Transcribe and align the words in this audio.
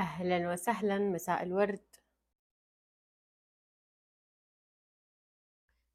أهلا 0.00 0.52
وسهلا 0.52 0.98
مساء 0.98 1.42
الورد. 1.42 1.80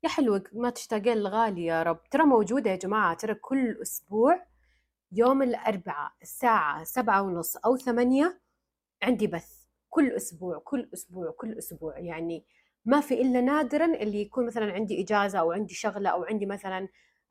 يا 0.04 0.10
حلوة 0.10 0.44
ما 0.54 0.70
تشتاقين 0.70 1.18
لغالي 1.18 1.66
يا 1.66 1.84
رب. 1.84 2.04
ترى 2.12 2.24
موجودة 2.24 2.72
يا 2.72 2.76
جماعة 2.76 3.14
ترى 3.16 3.34
كل 3.36 3.78
أسبوع 3.82 4.46
يوم 5.12 5.42
الأربعاء 5.44 6.12
الساعة 6.22 6.84
سبعة 6.84 7.22
ونص 7.22 7.58
أو 7.58 7.78
ثمانية 7.78 8.42
عندي 9.04 9.28
بث. 9.28 9.66
كل 9.90 10.12
أسبوع 10.12 10.60
كل 10.66 10.90
أسبوع 10.94 11.32
كل 11.38 11.58
أسبوع. 11.58 12.00
يعني 12.00 12.46
ما 12.86 13.02
في 13.02 13.22
إلا 13.22 13.42
نادرا 13.42 13.86
اللي 13.86 14.22
يكون 14.22 14.46
مثلا 14.46 14.74
عندي 14.74 15.02
إجازة 15.04 15.40
أو 15.40 15.52
عندي 15.52 15.74
شغلة 15.74 16.10
أو 16.10 16.24
عندي 16.24 16.46
مثلا 16.46 16.88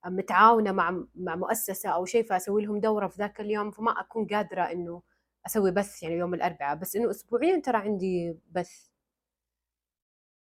متعاونة 0.07 0.73
مع 0.73 1.05
مع 1.15 1.37
مؤسسة 1.37 1.91
أو 1.91 2.05
شيء 2.05 2.25
فأسوي 2.27 2.63
لهم 2.65 2.81
دورة 2.81 3.09
في 3.09 3.17
ذاك 3.19 3.41
اليوم 3.41 3.71
فما 3.71 4.01
أكون 4.01 4.27
قادرة 4.27 4.63
إنه 4.63 5.03
أسوي 5.47 5.71
بث 5.71 6.03
يعني 6.03 6.15
يوم 6.15 6.35
الأربعاء 6.35 6.77
بس 6.77 6.97
إنه 6.97 7.11
أسبوعيا 7.11 7.61
ترى 7.61 7.77
عندي 7.79 8.39
بث. 8.51 8.89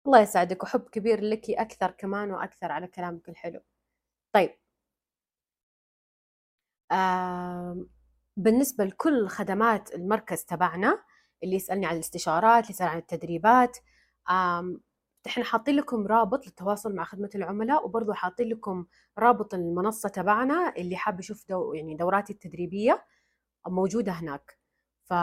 الله 0.06 0.20
يسعدك 0.22 0.64
وحب 0.64 0.82
كبير 0.90 1.22
لك 1.22 1.50
أكثر 1.50 1.92
كمان 1.92 2.32
وأكثر 2.32 2.72
على 2.72 2.88
كلامك 2.88 3.30
الحلو. 3.30 3.62
طيب. 4.34 4.52
آه 6.92 7.86
بالنسبة 8.38 8.84
لكل 8.86 9.28
خدمات 9.28 9.96
المركز 9.96 10.46
تبعنا 10.46 11.04
اللي 11.44 11.56
يسألني 11.56 11.86
عن 11.86 11.96
الاستشارات 11.96 12.64
اللي 12.64 12.74
يسأل 12.74 12.88
عن 12.88 12.98
التدريبات 12.98 13.78
إحنا 15.28 15.44
حاطين 15.44 15.76
لكم 15.76 16.08
رابط 16.08 16.46
للتواصل 16.48 16.96
مع 16.96 17.04
خدمة 17.04 17.30
العملاء 17.36 17.86
وبرضه 17.86 18.14
حاطين 18.14 18.50
لكم 18.50 18.86
رابط 19.20 19.54
المنصة 19.54 20.10
تبعنا 20.10 20.74
اللي 20.78 20.96
حاب 20.98 21.20
يشوف 21.20 21.46
دو 21.50 21.74
يعني 21.74 21.96
دوراتي 21.96 22.34
التدريبية 22.34 23.06
موجودة 23.68 24.12
هناك. 24.12 24.61
ف 25.12 25.14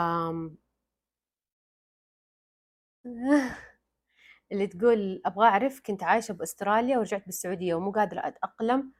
اللي 4.51 4.67
تقول 4.67 5.21
أبغى 5.25 5.47
أعرف 5.47 5.81
كنت 5.85 6.03
عايشة 6.03 6.33
بأستراليا 6.33 6.97
ورجعت 6.97 7.25
بالسعودية 7.25 7.75
ومو 7.75 7.91
قادرة 7.91 8.19
أتأقلم 8.27 8.93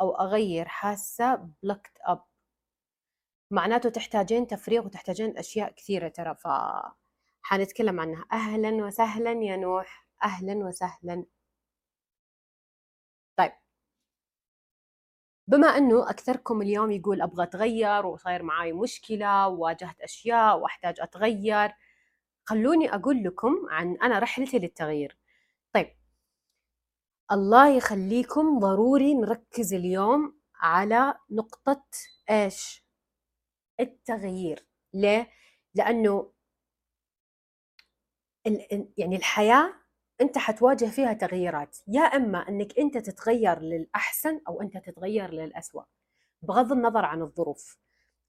أو 0.00 0.10
أغير 0.16 0.68
حاسة 0.68 1.34
بلكت 1.62 1.92
أب 2.00 2.24
معناته 3.50 3.88
تحتاجين 3.90 4.46
تفريغ 4.46 4.86
وتحتاجين 4.86 5.38
أشياء 5.38 5.72
كثيرة 5.72 6.08
ترى 6.08 6.34
ف 6.34 6.48
حنتكلم 7.42 8.00
عنها. 8.00 8.24
أهلا 8.32 8.70
وسهلا 8.84 9.32
يا 9.32 9.56
نوح 9.56 10.08
أهلا 10.24 10.54
وسهلا 10.54 11.24
طيب 13.36 13.52
بما 15.50 15.66
أنه 15.66 16.10
أكثركم 16.10 16.62
اليوم 16.62 16.90
يقول 16.90 17.22
أبغى 17.22 17.42
أتغير 17.42 18.06
وصاير 18.06 18.42
معاي 18.42 18.72
مشكلة 18.72 19.48
وواجهت 19.48 20.00
أشياء 20.00 20.58
وأحتاج 20.58 21.00
أتغير 21.00 21.72
خلوني 22.44 22.94
أقول 22.94 23.22
لكم 23.24 23.66
عن 23.70 23.96
أنا 24.02 24.18
رحلتي 24.18 24.58
للتغيير. 24.58 25.16
طيب 25.72 25.96
الله 27.32 27.68
يخليكم 27.76 28.58
ضروري 28.58 29.14
نركز 29.14 29.74
اليوم 29.74 30.40
على 30.54 31.14
نقطة 31.30 31.84
إيش؟ 32.30 32.84
التغيير. 33.80 34.66
ليه؟ 34.94 35.30
لأنه 35.74 36.32
يعني 38.98 39.16
الحياة 39.16 39.74
أنت 40.20 40.38
حتواجه 40.38 40.84
فيها 40.84 41.12
تغييرات 41.12 41.78
يا 41.88 42.00
إما 42.00 42.48
أنك 42.48 42.78
أنت 42.78 42.98
تتغير 42.98 43.60
للأحسن 43.60 44.40
أو 44.48 44.62
أنت 44.62 44.76
تتغير 44.76 45.30
للأسوأ 45.30 45.82
بغض 46.42 46.72
النظر 46.72 47.04
عن 47.04 47.22
الظروف. 47.22 47.78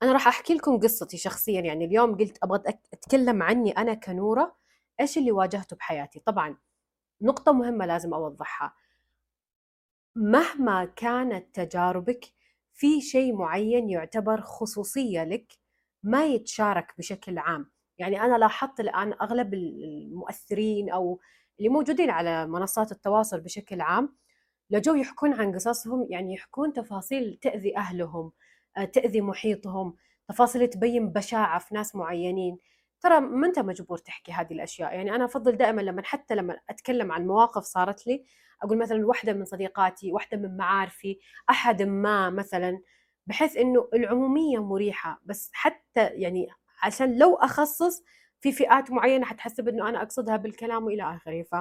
أنا 0.03 0.11
راح 0.11 0.27
أحكي 0.27 0.53
لكم 0.53 0.79
قصتي 0.79 1.17
شخصيا 1.17 1.61
يعني 1.61 1.85
اليوم 1.85 2.17
قلت 2.17 2.37
أبغى 2.43 2.61
أتكلم 2.93 3.43
عني 3.43 3.71
أنا 3.71 3.93
كنورة 3.93 4.55
إيش 4.99 5.17
اللي 5.17 5.31
واجهته 5.31 5.75
بحياتي. 5.75 6.19
طبعا 6.19 6.57
نقطة 7.21 7.51
مهمة 7.51 7.85
لازم 7.85 8.13
أوضحها. 8.13 8.73
مهما 10.15 10.85
كانت 10.85 11.55
تجاربك 11.55 12.25
في 12.73 13.01
شيء 13.01 13.35
معين 13.35 13.89
يعتبر 13.89 14.41
خصوصية 14.41 15.23
لك 15.23 15.53
ما 16.03 16.25
يتشارك 16.25 16.93
بشكل 16.97 17.37
عام. 17.37 17.71
يعني 17.97 18.21
أنا 18.21 18.37
لاحظت 18.37 18.79
الآن 18.79 19.13
أغلب 19.13 19.53
المؤثرين 19.53 20.89
أو 20.89 21.19
اللي 21.61 21.69
موجودين 21.69 22.09
على 22.09 22.47
منصات 22.47 22.91
التواصل 22.91 23.41
بشكل 23.41 23.81
عام 23.81 24.15
لو 24.69 24.95
يحكون 24.95 25.33
عن 25.33 25.55
قصصهم 25.55 26.07
يعني 26.09 26.33
يحكون 26.33 26.73
تفاصيل 26.73 27.39
تأذي 27.41 27.77
أهلهم 27.77 28.31
آه، 28.77 28.85
تأذي 28.85 29.21
محيطهم 29.21 29.95
تفاصيل 30.29 30.67
تبين 30.67 31.09
بشاعة 31.09 31.59
في 31.59 31.75
ناس 31.75 31.95
معينين. 31.95 32.57
ترى 33.01 33.19
ما 33.19 33.47
أنت 33.47 33.59
مجبور 33.59 33.97
تحكي 33.97 34.31
هذه 34.31 34.53
الأشياء. 34.53 34.93
يعني 34.93 35.15
أنا 35.15 35.25
أفضل 35.25 35.57
دائما 35.57 35.81
لما 35.81 36.01
حتى 36.05 36.35
لما 36.35 36.59
أتكلم 36.69 37.11
عن 37.11 37.27
مواقف 37.27 37.63
صارت 37.63 38.07
لي 38.07 38.25
أقول 38.63 38.77
مثلا 38.77 39.07
واحدة 39.07 39.33
من 39.33 39.45
صديقاتي 39.45 40.11
واحدة 40.11 40.37
من 40.37 40.57
معارفي 40.57 41.19
أحد 41.49 41.81
ما 41.81 42.29
مثلا 42.29 42.81
بحيث 43.27 43.57
أنه 43.57 43.89
العمومية 43.93 44.63
مريحة. 44.63 45.21
بس 45.25 45.49
حتى 45.53 46.05
يعني 46.05 46.47
عشان 46.83 47.17
لو 47.17 47.35
أخصص 47.35 48.03
في 48.41 48.51
فئات 48.51 48.91
معينة 48.91 49.25
حتحسب 49.25 49.67
أنه 49.67 49.89
أنا 49.89 50.01
أقصدها 50.01 50.37
بالكلام 50.37 50.85
وإلى 50.85 51.03
آخره. 51.15 51.43
ف 51.43 51.55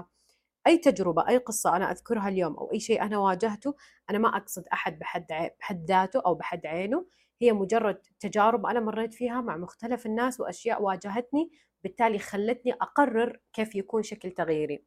أي 0.67 0.79
تجربة 0.79 1.29
أي 1.29 1.37
قصة 1.37 1.77
أنا 1.77 1.91
أذكرها 1.91 2.29
اليوم 2.29 2.57
أو 2.57 2.73
أي 2.73 2.81
شيء 2.81 3.03
أنا 3.03 3.19
واجهته 3.19 3.75
أنا 4.11 4.19
ما 4.19 4.37
أقصد 4.37 4.69
أحد 4.73 4.99
بحد 4.99 5.27
بحد 5.61 5.85
ذاته 5.85 6.23
أو 6.27 6.35
بحد 6.35 6.67
عينه. 6.67 7.07
هي 7.43 7.53
مجرد 7.53 8.03
تجارب 8.21 8.67
أنا 8.67 8.81
مريت 8.81 9.15
فيها 9.15 9.41
مع 9.41 9.57
مختلف 9.57 10.07
الناس 10.07 10.41
وأشياء 10.41 10.83
واجهتني 10.83 11.51
بالتالي 11.85 12.19
خلتني 12.19 12.73
أقرر 12.73 13.41
كيف 13.53 13.75
يكون 13.75 14.03
شكل 14.03 14.31
تغييري. 14.31 14.85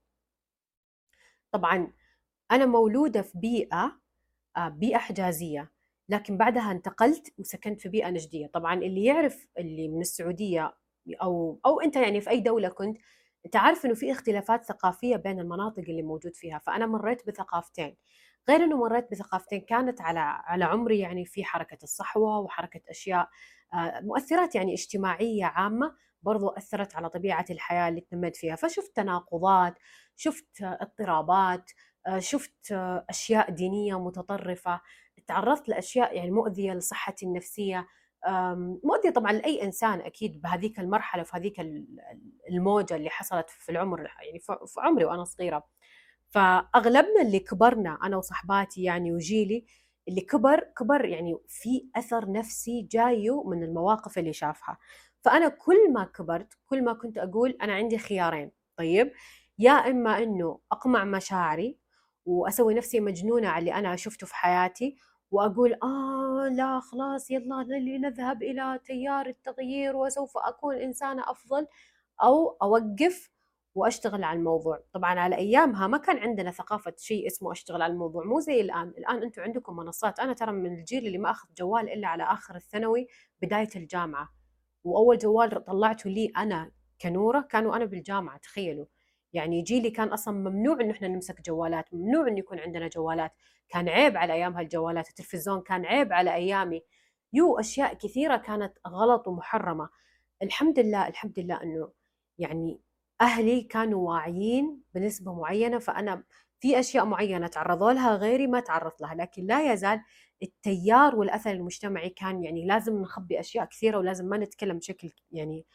طبعا 1.51 1.93
أنا 2.51 2.65
مولودة 2.65 3.21
في 3.21 3.37
بيئة 3.37 3.99
آه، 4.57 4.69
بيئة 4.69 4.97
حجازية 4.97 5.71
لكن 6.09 6.37
بعدها 6.37 6.71
انتقلت 6.71 7.33
وسكنت 7.39 7.81
في 7.81 7.89
بيئة 7.89 8.09
نجدية. 8.09 8.47
طبعا 8.47 8.73
اللي 8.73 9.05
يعرف 9.05 9.47
اللي 9.57 9.87
من 9.87 10.01
السعودية 10.01 10.73
أو 11.21 11.59
أو 11.65 11.81
أنت 11.81 11.95
يعني 11.95 12.21
في 12.21 12.29
أي 12.29 12.39
دولة 12.41 12.69
كنت 12.69 12.97
انت 13.45 13.55
عارف 13.55 13.85
إنه 13.85 13.93
في 13.93 14.11
اختلافات 14.11 14.63
ثقافية 14.63 15.15
بين 15.15 15.39
المناطق 15.39 15.79
اللي 15.89 16.01
موجود 16.03 16.35
فيها. 16.35 16.57
فأنا 16.59 16.85
مريت 16.85 17.27
بثقافتين. 17.27 17.97
غير 18.49 18.63
إنه 18.63 18.77
مريت 18.77 19.11
بثقافتين 19.11 19.61
كانت 19.61 20.01
على 20.01 20.19
على 20.19 20.65
عمري 20.65 20.99
يعني 20.99 21.25
في 21.25 21.43
حركة 21.43 21.77
الصحوة 21.83 22.39
وحركة 22.39 22.81
أشياء 22.89 23.29
آه، 23.73 23.99
مؤثرات 24.01 24.55
يعني 24.55 24.73
اجتماعية 24.73 25.45
عامة 25.45 25.95
برضو 26.23 26.49
أثرت 26.49 26.95
على 26.95 27.09
طبيعة 27.09 27.45
الحياة 27.49 27.89
اللي 27.89 28.01
تنميت 28.01 28.35
فيها. 28.37 28.55
فشفت 28.55 28.95
تناقضات 28.95 29.79
شفت 30.15 30.47
اضطرابات 30.63 31.71
آه، 32.07 32.19
شفت 32.19 32.71
أشياء 33.09 33.51
دينية 33.51 33.99
متطرفة. 33.99 34.81
تعرضت 35.27 35.69
لأشياء 35.69 36.15
يعني 36.17 36.31
مؤذية 36.31 36.73
لصحتي 36.73 37.25
النفسية. 37.25 37.87
مؤذية 38.84 39.09
طبعا 39.09 39.31
لأي 39.31 39.63
إنسان 39.63 40.00
أكيد 40.01 40.41
بهذيك 40.41 40.79
المرحلة 40.79 41.23
في 41.23 41.38
هذيك 41.38 41.59
الموجة 42.50 42.95
اللي 42.95 43.09
حصلت 43.09 43.50
في 43.50 43.72
العمر 43.72 44.00
يعني 44.00 44.39
في 44.39 44.56
عمري 44.78 45.06
وأنا 45.06 45.23
صغيرة. 45.23 45.63
فأغلبنا 46.29 47.22
اللي 47.22 47.39
كبرنا 47.39 48.00
أنا 48.03 48.17
وصحباتي 48.17 48.83
يعني 48.83 49.12
وجيلي 49.13 49.66
اللي 50.07 50.22
كبر 50.22 50.59
كبر 50.78 51.06
يعني 51.06 51.38
في 51.47 51.89
أثر 51.95 52.31
نفسي 52.31 52.81
جاية 52.91 53.44
من 53.44 53.63
المواقف 53.63 54.17
اللي 54.17 54.33
شافها. 54.33 54.78
فأنا 55.22 55.50
كل 55.50 55.94
ما 55.94 56.03
كبرت 56.03 56.53
كل 56.66 56.83
ما 56.83 56.94
كنت 56.94 57.17
أقول 57.17 57.57
أنا 57.62 57.73
عندي 57.73 57.97
خيارين. 57.97 58.51
طيب 58.78 59.12
يا 59.59 59.72
إما 59.72 60.23
إنه 60.23 60.59
أقمع 60.72 61.03
مشاعري 61.03 61.78
وأسوي 62.25 62.73
نفسي 62.73 63.00
مجنونة 63.00 63.47
على 63.47 63.59
اللي 63.59 63.73
أنا 63.73 63.95
شفته 63.95 64.28
في 64.28 64.35
حياتي 64.35 64.95
وأقول 65.33 65.73
آه 65.83 66.49
لا 66.51 66.79
خلاص 66.79 67.31
يلا 67.31 67.63
لنذهب 67.63 68.44
إلى 68.44 68.79
تيار 68.85 69.25
التغيير 69.25 69.95
وسوف 69.95 70.38
أكون 70.38 70.75
إنسانة 70.75 71.23
أفضل 71.31 71.67
أو 72.23 72.57
أوقف 72.62 73.31
وأشتغل 73.75 74.24
على 74.24 74.39
الموضوع. 74.39 74.80
طبعا 74.94 75.19
على 75.19 75.35
أيامها 75.35 75.88
ما 75.88 75.97
كان 75.97 76.18
عندنا 76.18 76.51
ثقافة 76.51 76.94
شيء 76.97 77.27
اسمه 77.27 77.51
أشتغل 77.51 77.81
على 77.81 77.94
الموضوع 77.94 78.25
مو 78.25 78.39
زي 78.39 78.62
الآن. 78.62 78.88
الآن 78.89 79.24
أنتم 79.24 79.41
عندكم 79.41 79.75
منصات. 79.75 80.19
أنا 80.19 80.33
ترى 80.33 80.51
من 80.51 80.74
الجيل 80.80 81.07
اللي 81.07 81.18
ما 81.18 81.31
أخذ 81.31 81.47
جوال 81.57 81.89
إلا 81.94 82.07
على 82.07 82.24
آخر 82.24 82.56
الثانوي 82.56 83.07
بداية 83.41 83.69
الجامعة 83.75 84.30
وأول 84.83 85.18
جوال 85.18 85.65
طلعته 85.65 86.09
لي 86.09 86.31
أنا 86.38 86.71
كنورة 87.01 87.41
كانوا 87.41 87.75
أنا 87.75 87.85
بالجامعة 87.85 88.38
تخيلوا. 88.38 88.85
يعني 89.33 89.62
جيلي 89.62 89.89
كان 89.91 90.07
أصلا 90.07 90.33
ممنوع 90.50 90.81
إنه 90.81 90.91
إحنا 90.91 91.07
نمسك 91.07 91.41
جوالات 91.41 91.94
ممنوع 91.94 92.27
إنه 92.27 92.39
يكون 92.39 92.59
عندنا 92.59 92.88
جوالات. 92.88 93.31
كان 93.69 93.89
عيب 93.89 94.18
على 94.18 94.33
ايامها 94.33 94.62
الجوالات 94.62 95.09
التلفزيون 95.09 95.62
كان 95.62 95.85
عيب 95.85 96.13
على 96.13 96.33
أيامي. 96.33 96.81
يو 97.33 97.59
أشياء 97.59 97.94
كثيرة 97.94 98.38
كانت 98.38 98.74
غلط 98.88 99.27
ومحرمة. 99.27 99.89
الحمد 100.44 100.80
لله 100.80 101.07
الحمد 101.07 101.39
لله 101.39 101.63
إنه 101.63 101.91
يعني 102.39 102.81
أهلي 103.21 103.62
كانوا 103.62 104.09
واعيين 104.09 104.81
بنسبة 104.95 105.33
معينة 105.33 105.80
فأنا 105.80 106.24
في 106.59 106.80
أشياء 106.80 107.06
معينة 107.06 107.47
تعرضوا 107.47 107.91
لها 107.94 108.15
غيري 108.15 108.47
ما 108.47 108.59
تعرضت 108.59 109.01
لها. 109.01 109.15
لكن 109.15 109.45
لا 109.45 109.74
يزال 109.74 110.01
التيار 110.44 111.15
والأثر 111.15 111.51
المجتمعي 111.51 112.09
كان 112.09 112.44
يعني 112.44 112.65
لازم 112.65 113.01
نخبي 113.01 113.39
أشياء 113.39 113.65
كثيرة 113.65 113.97
ولازم 113.97 114.25
ما 114.25 114.38
نتكلم 114.38 114.77
بشكل 114.77 115.09
يعني 115.31 115.65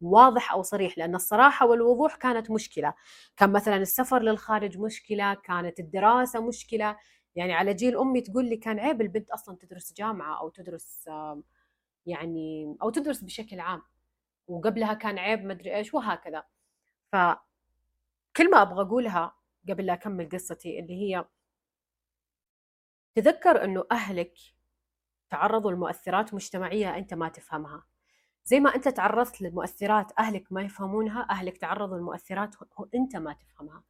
واضح 0.00 0.52
أو 0.52 0.62
صريح 0.62 0.98
لأن 0.98 1.14
الصراحة 1.14 1.66
والوضوح 1.66 2.16
كانت 2.16 2.50
مشكلة. 2.50 2.94
كان 3.36 3.52
مثلا 3.52 3.76
السفر 3.76 4.22
للخارج 4.22 4.78
مشكلة 4.78 5.34
كانت 5.34 5.80
الدراسة 5.80 6.40
مشكلة. 6.48 6.96
يعني 7.36 7.52
على 7.54 7.74
جيل 7.74 7.98
أمي 7.98 8.20
تقول 8.20 8.44
لي 8.44 8.56
كان 8.56 8.78
عيب 8.80 9.00
البنت 9.00 9.30
أصلا 9.30 9.56
تدرس 9.60 9.92
جامعة 9.92 10.40
أو 10.40 10.48
تدرس 10.48 11.08
يعني 12.06 12.76
أو 12.82 12.90
تدرس 12.90 13.22
بشكل 13.24 13.60
عام 13.60 13.82
وقبلها 14.48 14.94
كان 14.94 15.18
عيب 15.18 15.44
مدري 15.44 15.76
إيش 15.76 15.94
وهكذا. 15.94 16.44
ف 17.12 17.16
كلمة 18.36 18.62
أبغى 18.62 18.82
أقولها 18.82 19.34
قبل 19.68 19.86
لا 19.86 19.92
أكمل 19.92 20.28
قصتي 20.28 20.80
اللي 20.80 20.94
هي 20.94 21.24
تذكر 23.14 23.64
إنه 23.64 23.84
أهلك 23.92 24.34
تعرضوا 25.30 25.72
لمؤثرات 25.72 26.34
مجتمعية 26.34 26.96
أنت 26.98 27.14
ما 27.14 27.28
تفهمها. 27.28 27.84
زي 28.48 28.60
ما 28.60 28.74
أنت 28.74 28.88
تعرضت 28.88 29.42
لمؤثرات 29.42 30.12
أهلك 30.18 30.52
ما 30.52 30.62
يفهمونها 30.62 31.26
أهلك 31.30 31.58
تعرضوا 31.58 31.98
لمؤثرات 31.98 32.54
أنت 32.94 33.16
ما 33.16 33.32
تفهمها. 33.32 33.82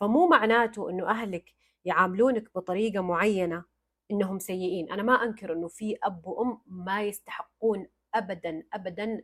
فمو 0.00 0.28
معناته 0.28 0.90
إنه 0.90 1.10
أهلك 1.10 1.54
يعاملونك 1.84 2.54
بطريقة 2.54 3.00
معينة 3.02 3.64
إنهم 4.10 4.38
سيئين. 4.38 4.92
أنا 4.92 5.02
ما 5.02 5.12
أنكر 5.12 5.52
إنه 5.52 5.68
في 5.68 5.96
أب 6.02 6.26
وأم 6.26 6.60
ما 6.66 7.02
يستحقون 7.02 7.86
ابدا 8.14 8.62
ابدا 8.72 9.22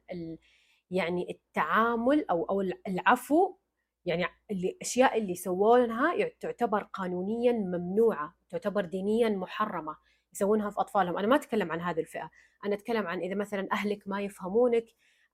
يعني 0.91 1.31
التعامل 1.31 2.27
أو 2.31 2.45
أو 2.45 2.61
العفو 2.89 3.57
يعني 4.05 4.27
الاشياء 4.51 5.19
اللي 5.19 5.33
يسوونها 5.33 6.29
تعتبر 6.41 6.83
قانونيا 6.83 7.53
ممنوعة 7.53 8.35
تعتبر 8.51 8.85
دينيا 8.85 9.29
محرمة. 9.29 9.97
يسوونها 10.35 10.71
في 10.71 10.81
أطفالهم. 10.81 11.19
أنا 11.19 11.27
ما 11.27 11.37
أتكلم 11.37 11.73
عن 11.73 11.81
هذه 11.81 12.01
الفئة. 12.01 12.31
أنا 12.65 12.75
أتكلم 12.75 13.07
عن 13.07 13.21
إذا 13.21 13.35
مثلا 13.35 13.69
أهلك 13.73 14.03
ما 14.07 14.21
يفهمونك. 14.21 14.87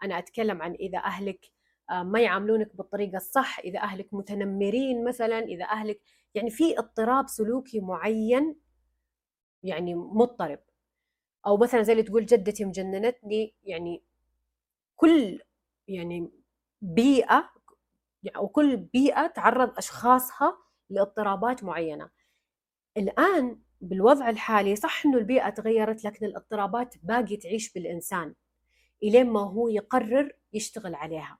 أنا 0.02 0.18
أتكلم 0.18 0.62
عن 0.62 0.74
إذا 0.74 0.98
أهلك 0.98 1.46
آه، 1.90 2.02
ما 2.02 2.20
يعاملونك 2.20 2.76
بالطريقة 2.76 3.16
الصح. 3.16 3.58
إذا 3.58 3.78
أهلك 3.78 4.14
متنمرين 4.14 5.04
مثلا 5.04 5.38
إذا 5.38 5.64
أهلك 5.64 6.00
يعني 6.34 6.50
في 6.50 6.78
اضطراب 6.78 7.28
سلوكي 7.28 7.80
معين 7.80 8.56
يعني 9.62 9.94
مضطرب. 9.94 10.58
أو 11.46 11.56
مثلا 11.56 11.82
زي 11.82 11.92
اللي 11.92 12.02
تقول 12.02 12.26
جدتي 12.26 12.64
مجننتني 12.64 13.54
يعني 13.64 14.02
كل 14.96 15.40
يعني 15.88 16.30
بيئة 16.82 17.50
أو 18.36 18.48
كل 18.48 18.76
بيئة 18.76 19.26
تعرض 19.26 19.78
أشخاصها 19.78 20.58
لإضطرابات 20.90 21.64
معينة. 21.64 22.10
الآن 22.96 23.58
بالوضع 23.80 24.28
الحالي 24.28 24.76
صح 24.76 25.06
إنه 25.06 25.18
البيئة 25.18 25.50
تغيرت 25.50 26.04
لكن 26.04 26.26
الاضطرابات 26.26 26.94
باقي 27.02 27.36
تعيش 27.36 27.72
بالإنسان 27.72 28.34
إلين 29.02 29.30
ما 29.30 29.40
هو 29.40 29.68
يقرر 29.68 30.32
يشتغل 30.52 30.94
عليها. 30.94 31.38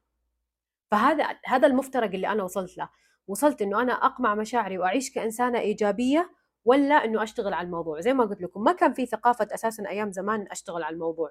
فهذا 0.91 1.39
هذا 1.45 1.67
المفترق 1.67 2.11
اللي 2.11 2.29
أنا 2.29 2.43
وصلت 2.43 2.79
له. 2.79 2.89
وصلت 3.27 3.63
إنه 3.63 3.83
أنا 3.83 3.93
أقمع 3.93 4.35
مشاعري 4.35 4.79
وأعيش 4.79 5.11
كإنسانة 5.11 5.59
إيجابية 5.59 6.31
ولا 6.65 6.95
إنه 6.95 7.23
أشتغل 7.23 7.53
على 7.55 7.67
الموضوع. 7.67 8.01
زي 8.01 8.15
ما 8.15 8.25
قلت 8.25 8.43
لكم 8.43 8.65
ما 8.65 8.73
كان 8.73 8.93
في 8.93 9.07
ثقافة 9.07 9.49
أساسا 9.55 9.89
أيام 9.89 10.13
زمان 10.13 10.47
أشتغل 10.51 10.83
على 10.83 10.95
الموضوع. 10.95 11.31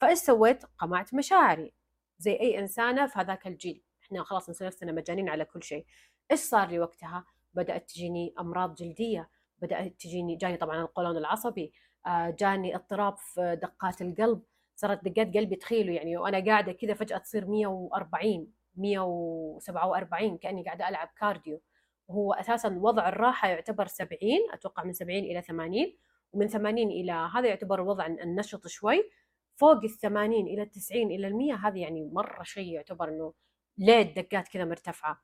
فإيش 0.00 0.18
سويت؟ 0.18 0.64
قمعت 0.78 1.14
مشاعري. 1.14 1.72
زي 2.18 2.32
أي 2.32 2.58
إنسانة 2.58 3.06
في 3.06 3.18
هذاك 3.18 3.46
الجيل. 3.46 3.82
إحنا 4.02 4.24
خلاص 4.24 4.50
نصير 4.50 4.66
نفسنا 4.66 4.92
مجانين 4.92 5.28
على 5.28 5.44
كل 5.44 5.62
شيء. 5.62 5.86
إيش 6.30 6.40
صار 6.40 6.68
لي 6.68 6.80
وقتها؟ 6.80 7.24
بدأت 7.54 7.88
تجيني 7.90 8.34
أمراض 8.38 8.74
جلدية. 8.74 9.30
بدات 9.62 10.00
تجيني 10.00 10.36
جاني 10.36 10.56
طبعا 10.56 10.82
القولون 10.82 11.16
العصبي 11.16 11.72
آه، 12.06 12.30
جاني 12.30 12.76
اضطراب 12.76 13.16
في 13.18 13.58
دقات 13.62 14.02
القلب 14.02 14.42
صارت 14.76 15.04
دقات 15.04 15.36
قلبي 15.36 15.56
تخيلوا 15.56 15.94
يعني 15.94 16.16
وأنا 16.16 16.44
قاعدة 16.44 16.72
كذا 16.72 16.94
فجأة 16.94 17.18
تصير 17.18 17.46
140 17.46 18.52
147 18.76 20.38
كأني 20.38 20.64
قاعدة 20.64 20.88
ألعب 20.88 21.08
كارديو. 21.18 21.60
وهو 22.08 22.32
أساسا 22.32 22.68
وضع 22.68 23.08
الراحة 23.08 23.48
يعتبر 23.48 23.86
70 23.86 24.18
أتوقع 24.52 24.84
من 24.84 24.92
70 24.92 25.18
إلى 25.18 25.42
80 25.42 25.96
ومن 26.32 26.48
80 26.48 26.90
إلى 26.90 27.12
هذا 27.12 27.48
يعتبر 27.48 27.80
وضع 27.80 28.06
النشط 28.06 28.66
شوي 28.66 29.10
فوق 29.56 29.84
ال 29.84 29.90
80 29.90 30.46
إلى 30.46 30.62
ال 30.62 30.70
90 30.70 31.02
إلى 31.02 31.26
ال 31.26 31.36
100 31.36 31.54
هذه 31.54 31.78
يعني 31.78 32.10
مرة 32.12 32.42
شيء 32.42 32.72
يعتبر 32.72 33.08
إنه 33.08 33.34
ليه 33.78 34.02
الدقات 34.02 34.48
كذا 34.48 34.64
مرتفعة. 34.64 35.22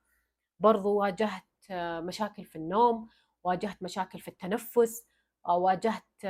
برضو 0.61 0.95
واجهت 0.95 1.43
مشاكل 2.01 2.45
في 2.45 2.57
النوم 2.57 3.09
واجهت 3.47 3.83
مشاكل 3.83 4.19
في 4.21 4.29
التنفس 4.29 5.07
واجهت 5.49 6.27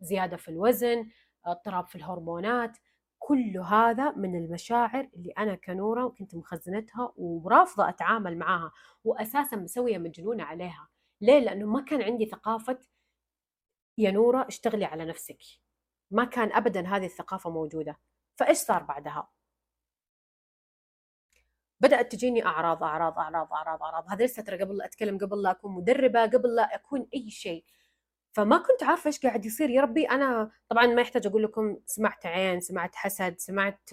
زيادة 0.00 0.36
في 0.36 0.48
الوزن 0.48 1.08
اضطراب 1.46 1.86
في 1.86 1.96
الهرمونات. 1.96 2.78
كل 3.18 3.58
هذا 3.58 4.10
من 4.10 4.44
المشاعر 4.44 5.10
اللي 5.16 5.30
أنا 5.30 5.54
كنورة 5.54 6.08
كنت 6.08 6.34
مخزنتها 6.34 7.12
ورافضة 7.16 7.88
أتعامل 7.88 8.38
معاها 8.38 8.72
واساسا 9.04 9.56
مسوية 9.56 9.98
مجنونة 9.98 10.44
عليها. 10.44 10.88
ليه؟ 11.20 11.38
لأنه 11.38 11.66
ما 11.66 11.80
كان 11.84 12.02
عندي 12.02 12.26
ثقافة 12.26 12.78
يا 13.98 14.10
نورة 14.10 14.46
اشتغلي 14.48 14.84
على 14.84 15.04
نفسك. 15.04 15.38
ما 16.10 16.24
كان 16.24 16.52
ابدا 16.52 16.86
هذه 16.86 17.06
الثقافة 17.06 17.50
موجودة. 17.50 17.98
فإيش 18.36 18.58
صار 18.58 18.82
بعدها؟ 18.82 19.28
بدأت 21.80 22.12
تجيني 22.12 22.46
أعراض 22.46 22.82
أعراض 22.82 23.18
أعراض 23.18 23.52
أعراض 23.52 23.82
أعراض. 23.82 24.04
هذه 24.08 24.26
ترى 24.26 24.58
قبل 24.58 24.76
لا 24.76 24.84
أتكلم 24.84 25.18
قبل 25.18 25.42
لا 25.42 25.50
أكون 25.50 25.74
مدربة 25.74 26.22
قبل 26.22 26.54
لا 26.54 26.74
أكون 26.74 27.08
أي 27.14 27.30
شيء. 27.30 27.64
فما 28.32 28.58
كنت 28.58 28.82
عارفة 28.82 29.08
إيش 29.08 29.20
قاعد 29.26 29.46
يصير. 29.46 29.70
يا 29.70 29.82
ربي 29.82 30.04
أنا 30.04 30.50
طبعا 30.68 30.86
ما 30.86 31.00
يحتاج 31.00 31.26
أقول 31.26 31.42
لكم 31.42 31.78
سمعت 31.86 32.26
عين 32.26 32.60
سمعت 32.60 32.94
حسد 32.94 33.38
سمعت 33.38 33.90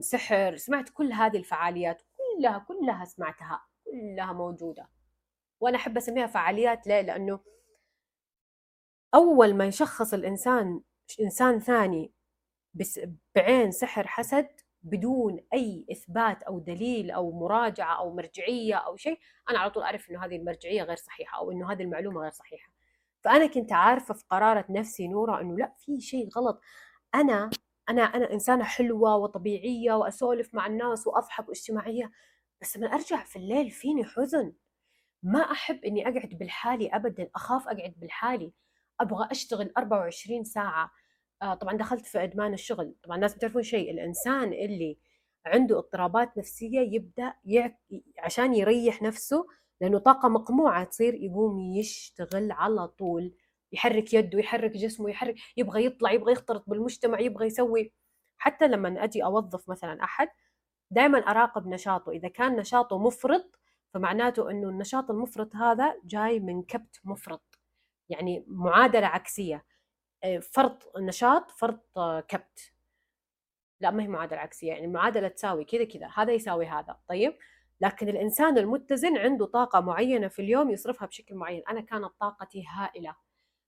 سحر 0.00 0.56
سمعت 0.56 0.88
كل 0.88 1.12
هذه 1.12 1.36
الفعاليات. 1.36 2.02
كلها 2.16 2.58
كلها 2.58 3.04
سمعتها. 3.04 3.66
كلها 3.84 4.32
موجودة. 4.32 4.88
وأنا 5.60 5.76
أحب 5.76 5.96
أسميها 5.96 6.26
فعاليات. 6.26 6.86
ليه؟ 6.86 7.00
لأنه 7.00 7.40
أول 9.14 9.54
ما 9.54 9.66
يشخص 9.66 10.14
الإنسان 10.14 10.80
إنسان 11.20 11.58
ثاني 11.58 12.12
بعين 13.34 13.72
سحر 13.72 14.06
حسد 14.06 14.48
بدون 14.82 15.40
أي 15.54 15.86
إثبات 15.92 16.42
أو 16.42 16.58
دليل 16.58 17.10
أو 17.10 17.32
مراجعة 17.32 17.98
أو 17.98 18.14
مرجعية 18.14 18.74
أو 18.74 18.96
شيء 18.96 19.18
أنا 19.50 19.58
على 19.58 19.70
طول 19.70 19.82
أعرف 19.82 20.10
إنه 20.10 20.24
هذه 20.24 20.36
المرجعية 20.36 20.82
غير 20.82 20.96
صحيحة 20.96 21.38
أو 21.38 21.50
إنه 21.52 21.72
هذه 21.72 21.82
المعلومة 21.82 22.20
غير 22.20 22.30
صحيحة. 22.30 22.72
فأنا 23.20 23.46
كنت 23.46 23.72
عارفة 23.72 24.14
في 24.14 24.24
قرارة 24.30 24.64
نفسي 24.70 25.08
نوره 25.08 25.40
إنه 25.40 25.56
لا 25.58 25.72
في 25.78 26.00
شيء 26.00 26.28
غلط. 26.36 26.60
أنا 27.14 27.50
أنا 27.88 28.02
أنا 28.02 28.32
إنسانة 28.32 28.64
حلوة 28.64 29.16
وطبيعية 29.16 29.92
وأسولف 29.92 30.54
مع 30.54 30.66
الناس 30.66 31.06
وأضحك 31.06 31.48
واجتماعية 31.48 32.10
بس 32.60 32.76
لما 32.76 32.86
أرجع 32.94 33.24
في 33.24 33.36
الليل 33.36 33.70
فيني 33.70 34.04
حزن. 34.04 34.52
ما 35.22 35.40
أحب 35.40 35.84
إني 35.84 36.02
أقعد 36.08 36.28
بالحالي 36.38 36.88
ابدا 36.88 37.30
أخاف 37.34 37.68
أقعد 37.68 37.94
بالحالي. 37.96 38.52
أبغى 39.00 39.28
أشتغل 39.30 39.72
24 39.78 40.44
ساعة. 40.44 40.90
آه 41.42 41.54
طبعا 41.54 41.76
دخلت 41.76 42.06
في 42.06 42.22
إدمان 42.24 42.52
الشغل. 42.54 42.94
طبعا 43.02 43.16
الناس 43.16 43.34
بتعرفون 43.34 43.62
شيء 43.62 43.90
الإنسان 43.90 44.52
اللي 44.52 44.98
عنده 45.46 45.78
اضطرابات 45.78 46.38
نفسية 46.38 46.80
يبدأ 46.80 47.34
يعك... 47.44 47.78
عشان 48.18 48.54
يريح 48.54 49.02
نفسه 49.02 49.46
لأنه 49.80 49.98
طاقة 49.98 50.28
مقموعة 50.28 50.84
تصير 50.84 51.14
يقوم 51.14 51.60
يشتغل 51.60 52.52
على 52.52 52.88
طول 52.88 53.34
يحرك 53.72 54.14
يده 54.14 54.38
يحرك 54.38 54.70
جسمه 54.70 55.10
يحرك 55.10 55.34
يبغى 55.56 55.84
يطلع 55.84 56.12
يبغى 56.12 56.32
يختلط 56.32 56.64
بالمجتمع 56.66 57.20
يبغى 57.20 57.46
يسوي. 57.46 57.92
حتى 58.38 58.68
لما 58.68 59.04
أجي 59.04 59.24
أوظف 59.24 59.68
مثلا 59.68 60.04
أحد 60.04 60.28
دائما 60.90 61.18
أراقب 61.18 61.66
نشاطه. 61.66 62.12
إذا 62.12 62.28
كان 62.28 62.56
نشاطه 62.56 62.98
مفرط 62.98 63.58
فمعناته 63.94 64.50
إنه 64.50 64.68
النشاط 64.68 65.10
المفرط 65.10 65.56
هذا 65.56 65.94
جاي 66.04 66.40
من 66.40 66.62
كبت 66.62 67.00
مفرط 67.04 67.42
يعني 68.08 68.44
معادلة 68.48 69.06
عكسية. 69.06 69.64
فرط 70.40 70.92
نشاط 70.98 71.50
فرط 71.50 71.98
كبت. 72.28 72.72
لا 73.80 73.90
ما 73.90 74.02
هي 74.02 74.08
معادلة 74.08 74.38
عكسية 74.40 74.68
يعني 74.68 74.84
المعادلة 74.84 75.28
تساوي 75.28 75.64
كذا 75.64 75.84
كذا 75.84 76.10
هذا 76.14 76.32
يساوي 76.32 76.66
هذا. 76.66 76.96
طيب؟ 77.08 77.38
لكن 77.80 78.08
الإنسان 78.08 78.58
المتزن 78.58 79.16
عنده 79.16 79.46
طاقة 79.46 79.80
معينة 79.80 80.28
في 80.28 80.42
اليوم 80.42 80.70
يصرفها 80.70 81.06
بشكل 81.06 81.34
معين. 81.34 81.62
أنا 81.68 81.80
كانت 81.80 82.10
طاقتي 82.20 82.64
هائلة 82.68 83.16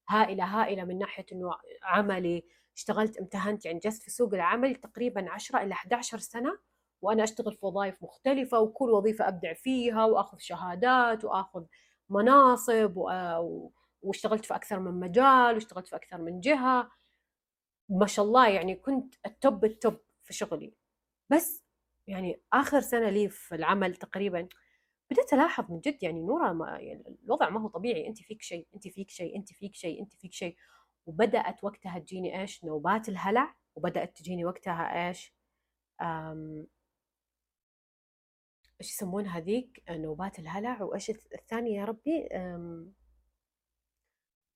هائلة 0.08 0.44
هائلة 0.44 0.84
من 0.84 0.98
ناحية 0.98 1.26
إنه 1.32 1.54
عملي 1.82 2.44
اشتغلت 2.76 3.18
امتهنت 3.18 3.64
يعني 3.64 3.78
جلست 3.78 4.02
في 4.02 4.10
سوق 4.10 4.34
العمل 4.34 4.74
تقريبا 4.74 5.30
10 5.30 5.62
إلى 5.62 5.72
11 5.72 6.18
سنة 6.18 6.58
وأنا 7.02 7.24
أشتغل 7.24 7.52
في 7.52 7.66
وظائف 7.66 8.02
مختلفة 8.02 8.60
وكل 8.60 8.90
وظيفة 8.90 9.28
أبدع 9.28 9.52
فيها 9.52 10.04
وآخذ 10.04 10.38
شهادات 10.38 11.24
وآخذ 11.24 11.64
مناصب 12.08 12.96
واشتغلت 14.02 14.44
في 14.44 14.54
أكثر 14.54 14.80
من 14.80 15.00
مجال 15.00 15.54
واشتغلت 15.54 15.86
في 15.88 15.96
أكثر 15.96 16.18
من 16.18 16.40
جهة. 16.40 16.90
ما 17.88 18.06
شاء 18.06 18.24
الله 18.24 18.48
يعني 18.48 18.74
كنت 18.76 19.14
ال 19.26 19.36
top 19.36 19.64
ال 19.64 19.73
top 19.73 20.00
في 20.24 20.32
شغلي. 20.32 20.74
بس 21.30 21.64
يعني 22.06 22.40
آخر 22.52 22.80
سنة 22.80 23.10
لي 23.10 23.28
في 23.28 23.54
العمل 23.54 23.96
تقريبا 23.96 24.48
بديت 25.10 25.32
ألاحظ 25.32 25.70
من 25.70 25.80
جد 25.80 26.02
يعني 26.02 26.20
نورة 26.20 26.52
ما 26.52 26.78
يعني 26.78 27.16
الوضع 27.24 27.48
ما 27.48 27.60
هو 27.60 27.68
طبيعي. 27.68 28.08
انت 28.08 28.22
فيك 28.22 28.42
شيء 28.42 28.66
انت 28.74 28.88
فيك 28.88 29.10
شيء 29.10 29.36
انت 29.36 29.52
فيك 29.52 29.74
شيء 29.74 30.02
انت 30.02 30.14
فيك 30.14 30.32
شيء. 30.32 30.56
وبدأت 31.06 31.64
وقتها 31.64 31.98
تجيني 31.98 32.40
إيش؟ 32.40 32.64
نوبات 32.64 33.08
الهلع. 33.08 33.54
وبدأت 33.76 34.16
تجيني 34.16 34.44
وقتها 34.44 35.08
إيش؟ 35.08 35.34
إيش 38.80 38.90
يسمون 38.90 39.26
هذيك؟ 39.26 39.82
نوبات 39.90 40.38
الهلع. 40.38 40.82
وإيش 40.82 41.10
الثانية 41.10 41.80
يا 41.80 41.84
ربي؟ 41.84 42.28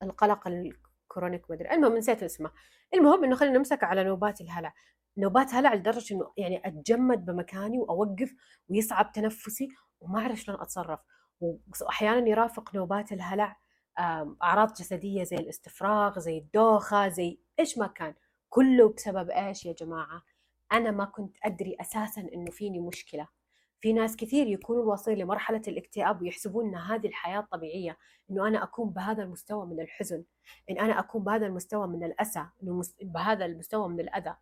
القلق 0.03 0.49
الكرونيك 0.49 1.51
مدري 1.51 1.71
المهم 1.71 1.97
نسيت 1.97 2.23
اسمه. 2.23 2.51
المهم 2.95 3.25
إنه 3.25 3.37
خلينا 3.37 3.59
نمسك 3.59 3.85
على 3.85 4.05
نوبات 4.05 4.41
الهلع. 4.41 4.75
نوبات 5.17 5.55
هلع 5.55 5.75
لدرجة 5.75 6.15
إنه 6.15 6.33
يعني 6.37 6.63
أتجمد 6.65 7.25
بمكاني 7.25 7.79
وأوقف 7.79 8.35
ويصعب 8.69 9.13
تنفسي 9.13 9.69
وما 10.01 10.21
أعرف 10.21 10.39
شلون 10.39 10.61
أتصرف. 10.61 11.01
وأحيانا 11.41 12.29
يرافق 12.29 12.75
نوبات 12.75 13.13
الهلع 13.13 13.57
أعراض 14.43 14.73
جسدية 14.73 15.25
زي 15.25 15.37
الاستفراغ 15.37 16.19
زي 16.19 16.39
الدوخة 16.39 17.09
زي 17.09 17.39
إيش 17.61 17.79
ما 17.79 17.87
كان. 17.87 18.15
كله 18.49 18.93
بسبب 18.93 19.31
إيش 19.31 19.67
يا 19.67 19.73
جماعة؟ 19.73 20.23
أنا 20.73 20.91
ما 20.91 21.05
كنت 21.05 21.37
أدري 21.45 21.77
أساسا 21.81 22.21
إنه 22.21 22.51
فيني 22.51 22.81
مشكلة. 22.81 23.29
في 23.81 23.93
ناس 23.93 24.17
كثير 24.17 24.47
يكونوا 24.47 24.85
واصلين 24.85 25.19
لمرحلة 25.19 25.63
الاكتئاب 25.69 26.23
ويحسبون 26.23 26.69
أن 26.69 26.75
هذه 26.75 27.07
الحياة 27.07 27.41
الطبيعية 27.41 27.97
أنه 28.31 28.49
أنا 28.49 28.63
أكون 28.63 28.91
بهذا 28.91 29.23
المستوى 29.23 29.67
من 29.67 29.81
الحزن 29.81 30.25
أن 30.71 30.79
أنا 30.79 30.99
أكون 30.99 31.25
بهذا 31.25 31.47
المستوى 31.47 31.87
من 31.87 32.05
الأسى 32.05 32.47
بهذا 33.03 33.45
المستوى 33.45 33.89
من 33.89 34.01
الأذى. 34.01 34.35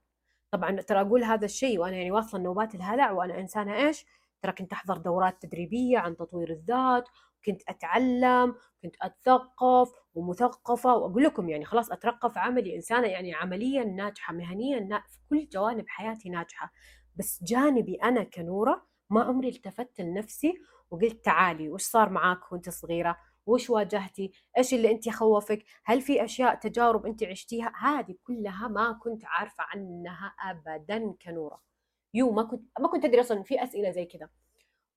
طبعا 0.51 0.81
ترى 0.81 1.01
أقول 1.01 1.25
هذا 1.25 1.45
الشيء 1.45 1.79
وأنا 1.79 1.97
يعني 1.97 2.11
واصلة 2.11 2.41
نوبات 2.41 2.75
الهلع 2.75 3.11
وأنا 3.11 3.41
إنسانة 3.41 3.75
إيش؟ 3.77 4.07
ترى 4.43 4.53
كنت 4.53 4.73
أحضر 4.73 4.97
دورات 4.97 5.43
تدريبية 5.43 5.99
عن 5.99 6.17
تطوير 6.17 6.51
الذات 6.51 7.09
كنت 7.47 7.63
أتعلم 7.69 8.55
كنت 8.83 8.97
أتثقف 9.03 9.93
ومثقفة 10.15 10.97
وأقول 10.97 11.23
لكم 11.23 11.49
يعني 11.49 11.65
خلاص 11.65 11.93
أترقى 11.93 12.31
في 12.31 12.39
عملي 12.39 12.77
إنسانة 12.77 13.07
يعني 13.07 13.35
عمليا 13.35 13.85
ناجحة 13.85 14.35
مهنيا 14.35 15.03
في 15.09 15.19
كل 15.31 15.49
جوانب 15.49 15.85
حياتي 15.89 16.29
ناجحة. 16.29 16.73
بس 17.17 17.45
جانبي 17.45 17.95
أنا 17.95 18.25
كنورة 18.25 18.87
ما 19.11 19.23
عمري 19.23 19.49
التفت 19.49 20.01
لنفسي 20.01 20.55
وقلت 20.91 21.25
تعالي 21.25 21.69
وش 21.69 21.83
صار 21.83 22.11
معاك 22.11 22.53
وأنت 22.53 22.69
صغيرة؟ 22.69 23.17
وش 23.47 23.71
واجهتي؟ 23.71 24.33
إيش 24.59 24.75
اللي 24.75 24.91
أنت 24.91 25.09
خوفك 25.09 25.65
هل 25.85 26.01
في 26.03 26.25
أشياء 26.25 26.55
تجارب 26.55 27.07
أنت 27.07 27.25
عشتيها؟ 27.25 27.73
هذه 27.77 28.15
كلها 28.25 28.69
ما 28.69 28.93
كنت 28.93 29.25
عارفة 29.25 29.65
عنها 29.65 30.35
ابدا 30.41 31.15
كنورة. 31.23 31.61
يو 32.15 32.33
ما 32.33 32.43
كنت 32.43 32.63
ما 32.81 32.89
كنت 32.89 33.05
أدري 33.05 33.21
أصلا 33.21 33.43
في 33.43 33.63
أسئلة 33.63 33.91
زي 33.91 34.05
كذا. 34.05 34.29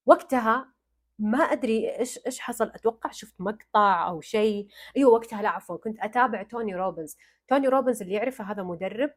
وقتها 0.06 0.74
ما 1.20 1.38
أدري 1.38 2.00
إيش 2.00 2.20
إيش 2.26 2.40
حصل. 2.40 2.72
أتوقع 2.76 3.12
شفت 3.12 3.42
مقطع 3.42 4.08
أو 4.08 4.22
شيء. 4.22 4.68
أيوه 4.98 5.12
وقتها 5.12 5.42
لا 5.42 5.50
عفوا 5.50 5.78
كنت 5.78 6.00
أتابع 6.00 6.44
توني 6.44 6.76
روبنز. 6.76 7.18
توني 7.48 7.68
روبنز 7.68 8.02
اللي 8.02 8.14
يعرفه 8.14 8.44
هذا 8.44 8.64
مدرب 8.64 9.12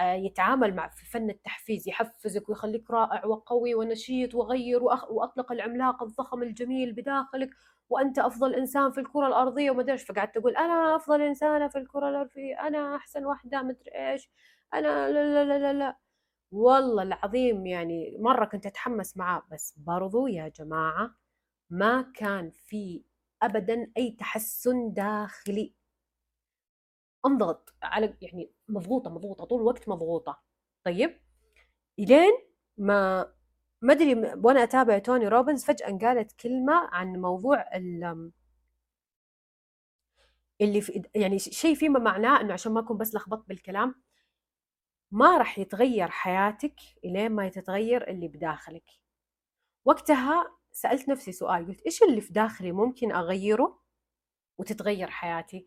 يتعامل 0.00 0.74
مع 0.74 0.88
في 0.88 1.06
فن 1.06 1.30
التحفيز 1.30 1.88
يحفزك 1.88 2.48
ويخليك 2.48 2.90
رائع 2.90 3.26
وقوي 3.26 3.74
ونشيط 3.74 4.34
وغير 4.34 4.82
وأطلق 4.82 5.52
العملاق 5.52 6.02
الضخم 6.02 6.42
الجميل 6.42 6.92
بداخلك 6.92 7.50
وأنت 7.88 8.18
أفضل 8.18 8.54
إنسان 8.54 8.92
في 8.92 9.00
الكرة 9.00 9.26
الأرضية 9.26 9.70
وما 9.70 9.80
أدري 9.82 9.98
فقعدت 9.98 10.36
أقول 10.36 10.56
أنا 10.56 10.96
أفضل 10.96 11.22
إنسانة 11.22 11.68
في 11.68 11.78
الكرة 11.78 12.08
الأرضية 12.08 12.60
أنا 12.68 12.96
أحسن 12.96 13.24
واحدة 13.24 13.62
مدري 13.62 13.90
إيش 13.94 14.30
أنا 14.74 15.08
لا 15.10 15.12
لا 15.12 15.44
لا 15.44 15.58
لا, 15.58 15.72
لا. 15.72 15.96
والله 16.52 17.02
العظيم 17.02 17.66
يعني 17.66 18.16
مرة 18.20 18.44
كنت 18.44 18.66
أتحمس 18.66 19.16
معاه. 19.16 19.42
بس 19.52 19.74
برضو 19.78 20.26
يا 20.26 20.48
جماعة 20.48 21.14
ما 21.70 22.02
كان 22.14 22.50
في 22.50 23.04
ابدا 23.42 23.92
أي 23.96 24.10
تحسن 24.20 24.92
داخلي. 24.92 25.74
أنضغط 27.26 27.74
على 27.82 28.14
يعني 28.22 28.52
مضغوطة 28.68 29.10
مضغوطة 29.10 29.44
طول 29.44 29.60
الوقت 29.60 29.88
مضغوطة. 29.88 30.42
طيب؟ 30.84 31.20
إلين 31.98 32.32
ما 32.78 33.32
ما 33.82 33.92
أدري 33.92 34.14
وأنا 34.14 34.62
أتابع 34.62 34.98
توني 34.98 35.28
روبنز 35.28 35.64
فجأة 35.64 35.98
قالت 35.98 36.32
كلمة 36.32 36.74
عن 36.92 37.12
موضوع 37.16 37.64
اللي 40.60 40.80
في 40.80 41.02
يعني 41.14 41.38
شيء 41.38 41.74
فيما 41.74 41.98
معناه 41.98 42.40
إنه 42.40 42.52
عشان 42.52 42.72
ما 42.72 42.80
أكون 42.80 42.96
بس 42.98 43.14
لخبطت 43.14 43.48
بالكلام 43.48 43.94
ما 45.10 45.38
راح 45.38 45.58
يتغير 45.58 46.08
حياتك 46.10 46.74
إلين 47.04 47.32
ما 47.32 47.46
يتغير 47.46 48.08
اللي 48.10 48.28
بداخلك. 48.28 48.90
وقتها 49.84 50.58
سألت 50.72 51.08
نفسي 51.08 51.32
سؤال 51.32 51.66
قلت 51.66 51.80
إيش 51.82 52.02
اللي 52.02 52.20
في 52.20 52.32
داخلي 52.32 52.72
ممكن 52.72 53.12
أغيره 53.12 53.80
وتتغير 54.58 55.10
حياتي؟ 55.10 55.66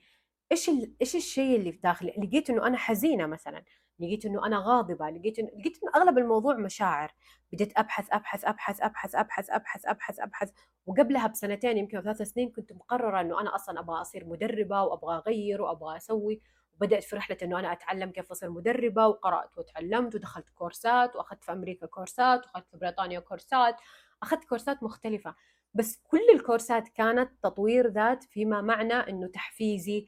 إيش 0.52 0.70
إيش 1.02 1.16
الشيء 1.16 1.56
اللي 1.56 1.72
في 1.72 1.80
داخلي 1.84 2.14
لقيت 2.18 2.50
إنه 2.50 2.68
أنا 2.68 2.78
حزينة 2.78 3.26
مثلا 3.26 3.64
لقيت 4.00 4.26
إنه 4.26 4.46
أنا 4.46 4.58
غاضبة 4.60 5.10
لقيت 5.10 5.40
إنه 5.40 5.50
لقيت 5.60 5.84
إنه 5.84 5.92
أغلب 5.96 6.18
الموضوع 6.18 6.56
مشاعر. 6.56 7.14
بديت 7.54 7.78
أبحث 7.78 8.08
أبحث 8.12 8.46
أبحث 8.46 8.82
أبحث 8.82 9.16
أبحث 9.16 9.50
أبحث 9.50 9.86
أبحث 9.86 10.20
أبحث 10.20 10.52
وقبلها 10.86 11.28
بسنتين 11.28 11.78
يمكن 11.78 12.02
ثلاث 12.02 12.22
سنين 12.22 12.52
كنت 12.52 12.74
مقررة 12.74 13.22
إنه 13.22 13.42
أنا 13.42 13.56
أصلا 13.56 13.80
أبغى 13.80 14.02
أصير 14.02 14.26
مدربة 14.26 14.84
وأبغى 14.84 15.16
أغير 15.16 15.62
وأبغى 15.62 15.98
أسوي 15.98 16.42
وبدأت 16.76 17.04
في 17.04 17.16
رحلة 17.16 17.38
إنه 17.44 17.60
أنا 17.60 17.72
أتعلم 17.72 18.12
كيف 18.12 18.32
أصير 18.32 18.50
مدربة 18.50 19.08
وقرأت 19.08 19.58
وتعلمت 19.58 20.16
ودخلت 20.16 20.50
كورسات 20.50 21.16
وأخذت 21.16 21.44
في 21.44 21.52
أمريكا 21.52 21.88
كورسات 21.88 22.46
وأخذت 22.46 22.68
في 22.72 22.78
بريطانيا 22.78 23.20
كورسات 23.20 23.76
أخذت 24.24 24.44
كورسات 24.44 24.84
مختلفة. 24.84 25.36
بس 25.74 26.02
كل 26.08 26.30
الكورسات 26.34 26.88
كانت 26.88 27.32
تطوير 27.44 27.88
ذات 27.88 28.24
فيما 28.24 28.62
معنى 28.62 28.94
إنه 28.94 29.28
تحفيزي 29.28 30.08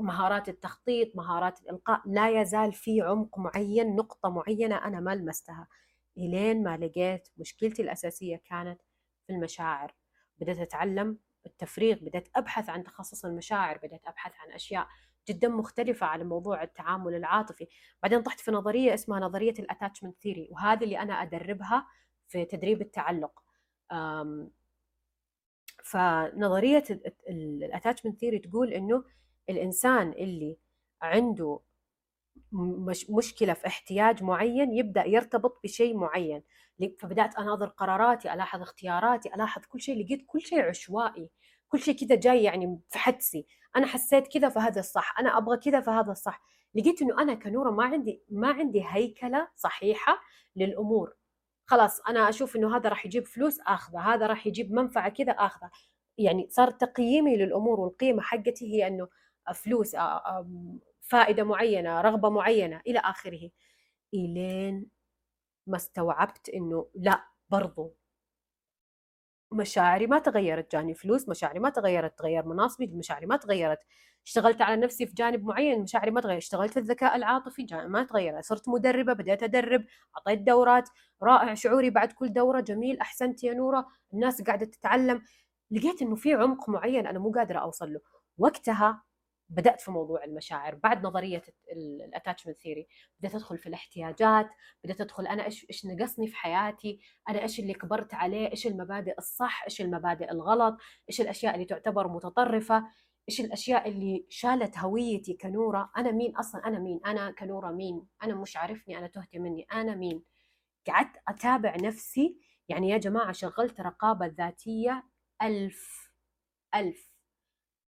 مهارات 0.00 0.48
التخطيط 0.48 1.16
مهارات 1.16 1.62
الإلقاء. 1.62 2.02
لا 2.06 2.40
يزال 2.40 2.72
في 2.72 3.00
عمق 3.00 3.38
معين 3.38 3.96
نقطة 3.96 4.28
معينة 4.28 4.76
أنا 4.76 5.00
ما 5.00 5.14
لمستها. 5.14 5.68
إلين 6.18 6.62
ما 6.62 6.76
لقيت 6.76 7.28
مشكلتي 7.36 7.82
الأساسية 7.82 8.36
كانت 8.44 8.80
في 9.26 9.32
المشاعر. 9.32 9.94
بدأت 10.38 10.58
أتعلم 10.58 11.18
التفريغ 11.46 11.98
بدأت 11.98 12.28
أبحث 12.36 12.68
عن 12.70 12.84
تخصص 12.84 13.24
المشاعر 13.24 13.78
بدأت 13.78 14.06
أبحث 14.06 14.32
عن 14.38 14.52
أشياء 14.52 14.88
جدا 15.28 15.48
مختلفة 15.48 16.06
على 16.06 16.24
موضوع 16.24 16.62
التعامل 16.62 17.14
العاطفي. 17.14 17.66
بعدين 18.02 18.22
طحت 18.22 18.40
في 18.40 18.50
نظرية 18.50 18.94
اسمها 18.94 19.20
نظرية 19.20 19.54
ال 19.58 19.64
attachment 19.64 20.18
theory 20.22 20.48
وهذه 20.50 20.84
اللي 20.84 20.98
أنا 20.98 21.22
أدربها 21.22 21.86
في 22.28 22.44
تدريب 22.44 22.80
التعلق. 22.82 23.42
فنظرية 25.84 26.84
ال 27.40 27.47
attachment 27.47 28.20
theory 28.20 28.38
تقول 28.38 28.72
إنه 28.72 29.04
الإنسان 29.50 30.12
اللي 30.12 30.56
عنده 31.02 31.60
مش 32.52 33.10
مشكلة 33.10 33.52
في 33.52 33.66
احتياج 33.66 34.22
معين 34.22 34.72
يبدأ 34.72 35.04
يرتبط 35.04 35.60
بشيء 35.64 35.96
معين. 35.96 36.42
فبدأت 36.98 37.36
أناظر 37.36 37.66
قراراتي 37.66 38.34
ألاحظ 38.34 38.62
اختياراتي 38.62 39.34
ألاحظ 39.34 39.62
كل 39.64 39.80
شيء 39.80 40.04
لقيت 40.04 40.24
كل 40.26 40.40
شيء 40.40 40.62
عشوائي 40.62 41.30
كل 41.68 41.80
شيء 41.80 41.96
كذا 41.96 42.14
جاي 42.16 42.42
يعني 42.42 42.80
في 42.90 42.98
حدسي. 42.98 43.46
أنا 43.76 43.86
حسيت 43.86 44.28
كذا 44.28 44.48
فهذا 44.48 44.80
الصح 44.80 45.18
أنا 45.18 45.38
أبغى 45.38 45.56
كذا 45.56 45.80
فهذا 45.80 46.12
الصح. 46.12 46.42
لقيت 46.74 47.02
إنه 47.02 47.22
أنا 47.22 47.34
كنورة 47.34 47.70
ما 47.70 47.84
عندي 47.84 48.22
ما 48.30 48.48
عندي 48.48 48.84
هيكلة 48.86 49.48
صحيحة 49.56 50.20
للأمور. 50.56 51.16
خلاص 51.66 52.00
أنا 52.00 52.28
أشوف 52.28 52.56
إنه 52.56 52.76
هذا 52.76 52.88
راح 52.88 53.06
يجيب 53.06 53.26
فلوس 53.26 53.60
أخذه 53.60 54.00
هذا 54.00 54.26
راح 54.26 54.46
يجيب 54.46 54.72
منفعة 54.72 55.08
كذا 55.08 55.32
أخذه. 55.32 55.70
يعني 56.18 56.48
صار 56.50 56.70
تقييمي 56.70 57.36
للأمور 57.36 57.80
والقيمة 57.80 58.22
حقتي 58.22 58.74
هي 58.74 58.86
إنه 58.86 59.08
فلوس 59.54 59.96
فائدة 61.00 61.44
معينة 61.44 62.00
رغبة 62.00 62.28
معينة 62.30 62.80
إلى 62.86 62.98
آخره. 62.98 63.50
إلين 64.14 64.86
ما 65.66 65.76
استوعبت 65.76 66.48
إنه 66.48 66.88
لا 66.94 67.24
برضو 67.50 67.94
مشاعري 69.52 70.06
ما 70.06 70.18
تغيرت. 70.18 70.72
جاني 70.72 70.94
فلوس 70.94 71.28
مشاعري 71.28 71.58
ما 71.58 71.70
تغيرت. 71.70 72.18
تغير 72.18 72.46
مناصبي 72.46 72.86
مشاعري 72.86 73.26
ما 73.26 73.36
تغيرت. 73.36 73.78
اشتغلت 74.26 74.62
على 74.62 74.76
نفسي 74.80 75.06
في 75.06 75.14
جانب 75.14 75.44
معين 75.44 75.82
مشاعري 75.82 76.10
ما 76.10 76.20
تغير 76.20 76.38
اشتغلت 76.38 76.72
في 76.72 76.78
الذكاء 76.80 77.16
العاطفي 77.16 77.66
ما 77.72 78.04
تغير 78.04 78.40
صرت 78.40 78.68
مدربة 78.68 79.12
بدأت 79.12 79.42
أدرب 79.42 79.84
أعطيت 80.16 80.38
دورات. 80.40 80.88
رائع 81.22 81.54
شعوري 81.54 81.90
بعد 81.90 82.12
كل 82.12 82.32
دورة 82.32 82.60
جميل 82.60 83.00
أحسنت 83.00 83.44
يا 83.44 83.54
نورة. 83.54 83.86
الناس 84.14 84.42
قاعدة 84.42 84.66
تتعلم. 84.66 85.22
لقيت 85.74 86.02
إنه 86.02 86.14
في 86.16 86.34
عمق 86.34 86.68
معين 86.70 87.06
أنا 87.06 87.18
مو 87.18 87.32
قادرة 87.32 87.58
أوصل 87.58 87.92
له. 87.92 88.00
وقتها 88.38 89.02
بدأت 89.48 89.80
في 89.80 89.90
موضوع 89.90 90.24
المشاعر 90.24 90.74
بعد 90.74 91.06
نظرية 91.06 91.42
ال 91.72 91.80
attachment 91.80 92.60
theory 92.60 92.86
بدأت 93.20 93.34
أدخل 93.34 93.58
في 93.58 93.66
الاحتياجات 93.66 94.48
بدأت 94.84 95.00
أدخل 95.00 95.26
أنا 95.26 95.44
إيش 95.44 95.66
إيش 95.70 95.86
نقصني 95.86 96.26
في 96.26 96.36
حياتي 96.36 97.00
أنا 97.28 97.42
إيش 97.42 97.60
اللي 97.60 97.74
كبرت 97.74 98.14
عليه 98.14 98.50
إيش 98.50 98.66
المبادئ 98.66 99.14
الصح 99.18 99.64
إيش 99.64 99.80
المبادئ 99.80 100.30
الغلط 100.30 100.76
إيش 101.10 101.20
الأشياء 101.20 101.54
اللي 101.54 101.64
تعتبر 101.64 102.08
متطرفة 102.08 102.84
إيش 103.28 103.40
الأشياء 103.40 103.88
اللي 103.88 104.26
شالت 104.28 104.78
هويتي 104.78 105.34
كنورة 105.34 105.90
أنا 105.96 106.10
مين 106.10 106.36
أصلا؟ 106.36 106.66
أنا 106.66 106.78
مين؟ 106.78 107.00
أنا 107.06 107.30
كنورة 107.30 107.70
مين؟ 107.70 108.06
أنا 108.22 108.34
مش 108.34 108.56
عارفني 108.56 108.98
أنا 108.98 109.06
تهت 109.06 109.36
مني 109.36 109.66
أنا 109.72 109.94
مين؟ 109.94 110.22
قعدت 110.88 111.16
أتابع 111.28 111.76
نفسي. 111.76 112.38
يعني 112.68 112.88
يا 112.90 112.98
جماعة 112.98 113.32
شغلت 113.32 113.80
رقابة 113.80 114.26
ذاتية 114.26 115.04
ألف 115.44 116.10
ألف. 116.74 117.10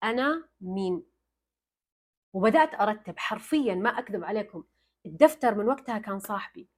أنا 0.04 0.48
مين 0.60 1.06
وبدأت 2.32 2.74
أرتب 2.80 3.18
حرفيا 3.18 3.74
ما 3.74 3.90
أكذب 3.90 4.24
عليكم. 4.24 4.64
الدفتر 5.06 5.54
من 5.54 5.68
وقتها 5.68 5.98
كان 5.98 6.18
صاحبي. 6.18 6.68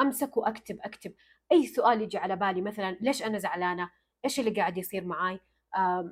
أمسك 0.00 0.36
وأكتب 0.36 0.78
أكتب. 0.80 1.14
أي 1.52 1.66
سؤال 1.66 2.02
يجي 2.02 2.18
على 2.18 2.36
بالي 2.36 2.60
مثلا 2.60 2.96
ليش 3.00 3.22
أنا 3.22 3.38
زعلانة؟ 3.38 3.90
إيش 4.24 4.40
اللي 4.40 4.50
قاعد 4.50 4.78
يصير 4.78 5.04
معاي؟ 5.04 5.40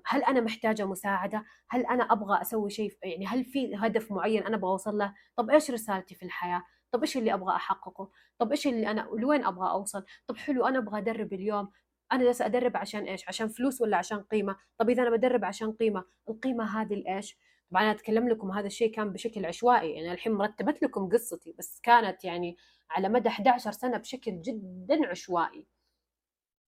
هل 0.06 0.24
أنا 0.24 0.40
محتاجة 0.40 0.86
مساعدة؟ 0.86 1.44
هل 1.70 1.86
أنا 1.86 2.12
أبغى 2.12 2.42
أسوي 2.42 2.70
شيء 2.70 2.98
يعني 3.02 3.26
هل 3.26 3.44
في 3.44 3.76
هدف 3.76 4.12
معين 4.12 4.42
أنا 4.46 4.56
أبغى 4.56 4.70
أوصل 4.70 4.98
له؟ 4.98 5.14
طب 5.36 5.50
إيش 5.50 5.70
رسالتي 5.70 6.14
في 6.14 6.22
الحياة؟ 6.22 6.62
طب 6.92 7.00
إيش 7.00 7.16
اللي 7.16 7.34
أبغى 7.34 7.56
أحققه؟ 7.56 8.10
طب 8.38 8.50
إيش 8.50 8.66
اللي 8.66 8.90
أنا 8.90 9.00
لوين 9.00 9.44
أبغى 9.44 9.70
أوصل؟ 9.70 10.04
طب 10.26 10.36
حلو 10.36 10.66
أنا 10.66 10.78
أبغى 10.78 10.98
أدرب 10.98 11.32
اليوم. 11.32 11.72
أنا 12.12 12.24
جالسة 12.24 12.46
أدرب 12.46 12.76
عشان 12.76 13.04
إيش؟ 13.04 13.28
عشان 13.28 13.48
فلوس 13.48 13.80
ولا 13.80 13.96
عشان 13.96 14.22
قيمة؟ 14.22 14.56
طب 14.78 14.90
إذا 14.90 15.02
أنا 15.02 15.10
بدرب 15.10 15.44
عشان 15.44 15.72
قيمة 15.72 16.04
القيمة 16.28 16.80
هذه 16.82 16.94
الايش 16.94 17.38
طبعا 17.72 17.82
أنا 17.82 17.90
أتكلم 17.90 18.28
لكم 18.28 18.50
هذا 18.52 18.66
الشيء 18.66 18.94
كان 18.94 19.12
بشكل 19.12 19.46
عشوائي 19.46 19.90
يعني 19.92 20.12
الحين 20.12 20.32
مرتبت 20.32 20.82
لكم 20.82 21.08
قصتي 21.08 21.54
بس 21.58 21.80
كانت 21.80 22.24
يعني 22.24 22.56
على 22.90 23.08
مدى 23.08 23.28
11 23.28 23.72
سنة 23.72 23.98
بشكل 23.98 24.42
جدا 24.42 25.08
عشوائي. 25.08 25.66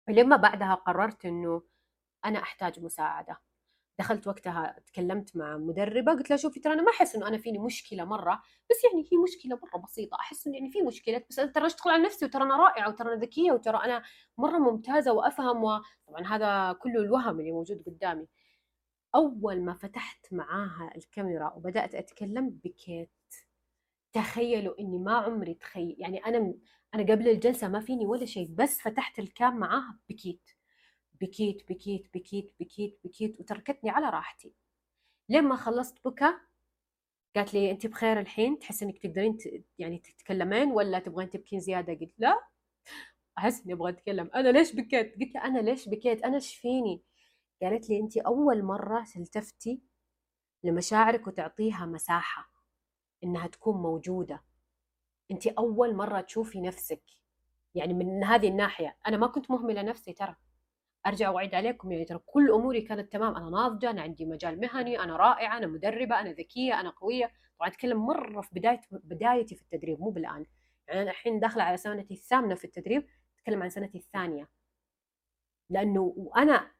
فلما 0.07 0.35
بعدها 0.35 0.73
قررت 0.75 1.25
إنه 1.25 1.63
أنا 2.25 2.39
أحتاج 2.39 2.79
مساعدة. 2.79 3.37
دخلت 4.03 4.27
وقتها 4.27 4.75
تكلمت 4.87 5.35
مع 5.35 5.57
مدربة 5.57 6.11
قلت 6.11 6.29
لها 6.29 6.37
شوفي 6.37 6.59
ترى 6.59 6.73
أنا 6.73 6.81
ما 6.81 6.91
أحس 6.91 7.15
إنه 7.15 7.27
أنا 7.27 7.37
فيني 7.37 7.59
مشكلة 7.59 8.05
مرة 8.05 8.41
بس 8.69 8.83
يعني 8.83 9.09
هي 9.11 9.17
مشكلة 9.17 9.59
مرة 9.63 9.81
بسيطة 9.81 10.15
أحس 10.19 10.47
إنه 10.47 10.55
يعني 10.55 10.71
في 10.71 10.81
مشكلة 10.81 11.23
بس 11.29 11.35
ترى 11.35 11.65
أشتغل 11.65 11.93
على 11.93 12.03
نفسي 12.03 12.25
وترى 12.25 12.43
أنا 12.43 12.57
رائعة 12.57 12.89
وترى 12.89 13.13
أنا 13.13 13.21
ذكية 13.21 13.51
وترى 13.51 13.77
أنا 13.77 14.03
مرة 14.37 14.57
ممتازة 14.57 15.13
وأفهم 15.13 15.63
وطبعا 15.63 16.27
هذا 16.27 16.73
كله 16.73 17.01
الوهم 17.01 17.39
اللي 17.39 17.51
موجود 17.51 17.83
قدامي. 17.85 18.27
أول 19.15 19.61
ما 19.61 19.73
فتحت 19.73 20.33
معاها 20.33 20.91
الكاميرا 20.95 21.53
وبدأت 21.55 21.95
أتكلم 21.95 22.49
بكيت 22.49 23.11
تخيلوا 24.13 24.79
إني 24.79 24.99
ما 24.99 25.13
عمري 25.15 25.53
تخيل 25.53 25.95
يعني 25.99 26.25
أنا 26.25 26.53
أنا 26.95 27.03
قبل 27.03 27.27
الجلسة 27.29 27.67
ما 27.67 27.79
فيني 27.79 28.05
ولا 28.07 28.25
شيء 28.25 28.47
بس 28.55 28.81
فتحت 28.81 29.19
الكام 29.19 29.57
معاها 29.57 29.99
بكيت. 30.09 30.49
بكيت 31.21 31.69
بكيت 31.69 32.07
بكيت 32.13 32.53
بكيت 32.59 32.99
بكيت 33.03 33.39
وتركتني 33.39 33.89
على 33.89 34.09
راحتي. 34.09 34.53
لين 35.29 35.43
ما 35.43 35.55
خلصت 35.55 36.07
بكى 36.07 36.33
قالت 37.35 37.53
لي 37.53 37.71
انت 37.71 37.87
بخير 37.87 38.19
الحين 38.19 38.59
تحس 38.59 38.83
إنك 38.83 38.97
تقدرين 38.97 39.37
يعني 39.79 39.99
تتكلمين 39.99 40.71
ولا 40.71 40.99
تبغين 40.99 41.29
تبكين 41.29 41.59
زيادة؟ 41.59 41.93
قلت 41.93 42.13
لا. 42.19 42.39
أحس 43.37 43.61
إني 43.61 43.73
أبغى 43.73 43.91
أتكلم. 43.91 44.29
أنا 44.35 44.49
ليش 44.49 44.75
بكيت؟ 44.75 45.15
قلت 45.19 45.35
لها 45.35 45.45
أنا 45.45 45.59
ليش 45.59 45.89
بكيت؟ 45.89 46.23
أنا 46.23 46.35
إيش 46.35 46.55
فيني؟ 46.55 47.01
قالت 47.61 47.89
لي 47.89 47.99
انت 47.99 48.17
أول 48.17 48.63
مرة 48.63 49.05
تلتفتي 49.13 49.81
لمشاعرك 50.63 51.27
وتعطيها 51.27 51.85
مساحة 51.85 52.49
إنها 53.23 53.47
تكون 53.47 53.81
موجودة. 53.81 54.43
انت 55.31 55.47
أول 55.47 55.95
مرة 55.95 56.21
تشوفي 56.21 56.61
نفسك. 56.61 57.03
يعني 57.75 57.93
من 57.93 58.23
هذه 58.23 58.47
الناحية. 58.47 58.97
أنا 59.07 59.17
ما 59.17 59.27
كنت 59.27 59.51
مهملة 59.51 59.81
نفسي 59.81 60.13
ترى. 60.13 60.35
أرجع 61.07 61.29
واعيد 61.29 61.55
عليكم 61.55 61.91
يعني 61.91 62.05
ترى 62.05 62.19
كل 62.25 62.51
أموري 62.51 62.81
كانت 62.81 63.13
تمام. 63.13 63.35
أنا 63.35 63.49
ناضجة 63.49 63.89
أنا 63.89 64.01
عندي 64.01 64.25
مجال 64.25 64.59
مهني 64.59 64.99
أنا 64.99 65.17
رائعة 65.17 65.57
أنا 65.57 65.67
مدربة 65.67 66.19
أنا 66.19 66.29
ذكية 66.31 66.79
أنا 66.79 66.89
قوية. 66.89 67.31
طبعا 67.59 67.69
أتكلم 67.69 68.05
مرة 68.05 68.41
في 68.41 68.49
بداية 68.55 68.81
بدايتي 68.91 69.55
في 69.55 69.61
التدريب 69.61 69.99
مو 69.99 70.09
بالآن. 70.09 70.45
يعني 70.87 71.01
أنا 71.01 71.11
الحين 71.11 71.39
داخلة 71.39 71.63
على 71.63 71.77
سنتي 71.77 72.13
الثامنة 72.13 72.55
في 72.55 72.65
التدريب 72.65 73.07
أتكلم 73.39 73.63
عن 73.63 73.69
سنتي 73.69 73.97
الثانية. 73.97 74.49
لأنه 75.69 76.13
وأنا 76.17 76.71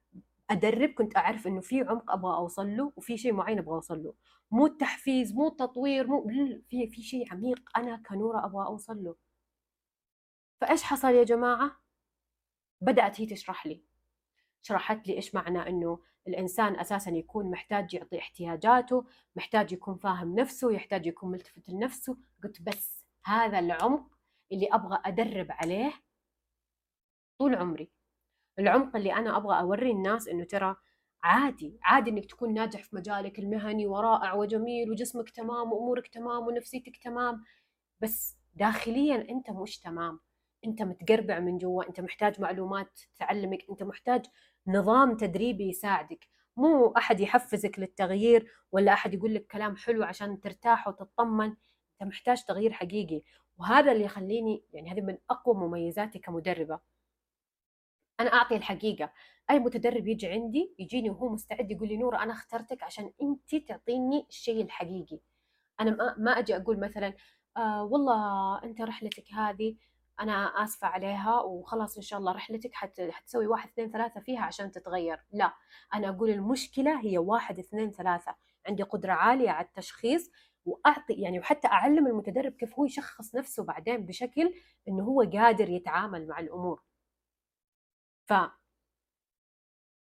أدرب 0.50 0.90
كنت 0.90 1.18
أعرف 1.18 1.48
إنه 1.48 1.62
في 1.62 1.82
عمق 1.82 2.12
أبغى 2.12 2.36
أوصل 2.36 2.78
له 2.78 2.94
وفي 2.96 3.18
شيء 3.18 3.34
معين 3.34 3.60
أبغى 3.60 3.76
أوصل 3.76 4.04
له. 4.04 4.14
مو 4.52 4.66
التحفيز 4.66 5.34
مو 5.34 5.48
التطوير 5.48 6.08
مو 6.08 6.28
في 6.70 6.88
في 6.88 7.02
شيء 7.02 7.34
عميق 7.34 7.78
أنا 7.78 8.04
كنورة 8.10 8.46
أبغى 8.46 8.66
أوصل 8.66 9.04
له. 9.04 9.16
فإيش 10.62 10.84
حصل 10.84 11.08
يا 11.10 11.24
جماعة؟ 11.24 11.72
بدأت 12.82 13.22
هي 13.22 13.26
تشرح 13.26 13.68
لي. 13.68 13.84
شرحت 14.64 15.08
لي 15.08 15.14
إيش 15.14 15.36
معنى 15.36 15.70
إنه 15.70 16.00
الإنسان 16.28 16.80
أساسا 16.80 17.12
يكون 17.12 17.52
محتاج 17.52 17.94
يعطي 17.94 18.20
احتياجاته 18.20 19.06
محتاج 19.36 19.72
يكون 19.72 19.96
فاهم 19.98 20.36
نفسه 20.36 20.72
يحتاج 20.72 21.06
يكون 21.08 21.32
ملتفت 21.32 21.70
لنفسه. 21.70 22.18
قلت 22.44 22.62
بس 22.62 23.06
هذا 23.26 23.60
العمق 23.60 24.06
اللي 24.52 24.68
أبغى 24.72 25.00
أدرب 25.06 25.48
عليه 25.50 25.94
طول 27.40 27.56
عمري. 27.56 27.92
العمق 28.60 28.96
اللي 28.96 29.14
أنا 29.14 29.38
أبغى 29.38 29.60
أوري 29.60 29.92
الناس 29.92 30.28
إنه 30.28 30.44
ترى 30.44 30.76
عادي 31.24 31.80
عادي 31.84 32.10
إنك 32.12 32.26
تكون 32.26 32.54
ناجح 32.54 32.84
في 32.84 32.96
مجالك 32.96 33.40
المهني 33.40 33.88
ورائع 33.88 34.34
وجميل 34.34 34.92
وجسمك 34.92 35.30
تمام 35.30 35.74
وأمورك 35.74 36.08
تمام 36.08 36.48
ونفسيتك 36.48 36.98
تمام. 36.98 37.44
بس 38.00 38.38
داخليا 38.56 39.30
أنت 39.30 39.50
مش 39.50 39.80
تمام. 39.80 40.20
أنت 40.66 40.82
متقربع 40.82 41.40
من 41.40 41.58
جوا 41.58 41.88
أنت 41.90 42.00
محتاج 42.02 42.42
معلومات 42.42 43.00
تعلمك 43.20 43.66
أنت 43.70 43.84
محتاج 43.84 44.26
نظام 44.68 45.18
تدريبي 45.18 45.70
يساعدك. 45.70 46.28
مو 46.58 46.94
أحد 46.98 47.20
يحفزك 47.20 47.80
للتغيير 47.80 48.52
ولا 48.72 48.94
أحد 48.94 49.14
يقول 49.14 49.34
لك 49.34 49.48
كلام 49.48 49.76
حلو 49.76 50.04
عشان 50.04 50.40
ترتاح 50.40 50.88
وتطمن. 50.88 51.48
أنت 52.02 52.10
محتاج 52.10 52.44
تغيير 52.44 52.74
حقيقي. 52.74 53.22
وهذا 53.58 53.92
اللي 53.92 54.04
يخليني 54.04 54.64
يعني 54.74 54.92
هذه 54.92 55.02
من 55.02 55.18
أقوى 55.30 55.56
مميزاتي 55.56 56.20
كمدربة. 56.20 56.80
أنا 58.20 58.34
أعطي 58.34 58.56
الحقيقة. 58.56 59.14
أي 59.50 59.60
متدرب 59.60 60.08
يجي 60.08 60.28
عندي 60.28 60.76
يجيني 60.80 61.10
وهو 61.10 61.30
مستعد 61.30 61.72
يقول 61.72 61.88
لي 61.88 61.98
نوره 61.98 62.24
أنا 62.24 62.34
اخترتك 62.34 62.84
عشان 62.84 63.12
أنت 63.22 63.56
تعطيني 63.56 64.26
الشيء 64.30 64.62
الحقيقي. 64.64 65.20
أنا 65.80 66.16
ما 66.18 66.32
أجي 66.32 66.56
أقول 66.56 66.80
مثلا 66.80 67.14
آه 67.58 67.84
والله 67.84 68.64
أنت 68.64 68.82
رحلتك 68.82 69.34
هذه 69.34 69.76
أنا 70.20 70.64
آسفة 70.64 70.88
عليها 70.88 71.42
وخلاص 71.42 71.96
إن 71.98 72.02
شاء 72.04 72.20
الله 72.20 72.32
رحلتك 72.32 72.74
حت... 72.74 73.02
حتسوي 73.02 73.48
واحد 73.48 73.70
اثنين 73.70 73.90
ثلاثة 73.92 74.20
فيها 74.20 74.42
عشان 74.42 74.72
تتغير. 74.72 75.20
لا 75.32 75.54
أنا 75.94 76.10
أقول 76.10 76.30
المشكلة 76.30 77.02
هي 77.06 77.18
واحد 77.18 77.60
اثنين 77.60 77.92
ثلاثة. 77.92 78.36
عندي 78.68 78.84
قدرة 78.84 79.12
عالية 79.14 79.50
على 79.50 79.68
التشخيص 79.68 80.32
وأعطي 80.66 81.14
يعني 81.14 81.40
وحتى 81.40 81.68
أعلم 81.68 82.08
المتدرب 82.08 82.52
كيف 82.54 82.80
هو 82.80 82.86
يشخص 82.86 83.36
نفسه 83.36 83.64
بعدين 83.64 84.06
بشكل 84.06 84.54
إنه 84.88 85.04
هو 85.04 85.22
قادر 85.22 85.70
يتعامل 85.70 86.28
مع 86.28 86.40
الأمور. 86.40 86.82
ف 88.26 88.34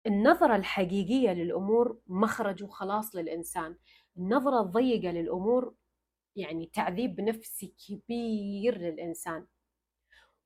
النظرة 0.06 0.56
الحقيقية 0.56 1.30
للأمور 1.32 2.00
مخرج 2.06 2.62
وخلاص 2.64 3.16
للإنسان. 3.16 3.76
النظرة 4.16 4.60
الضيقة 4.60 5.10
للأمور 5.12 5.74
يعني 6.36 6.66
تعذيب 6.66 7.20
نفسي 7.20 7.74
كبير 7.86 8.78
للإنسان. 8.78 9.46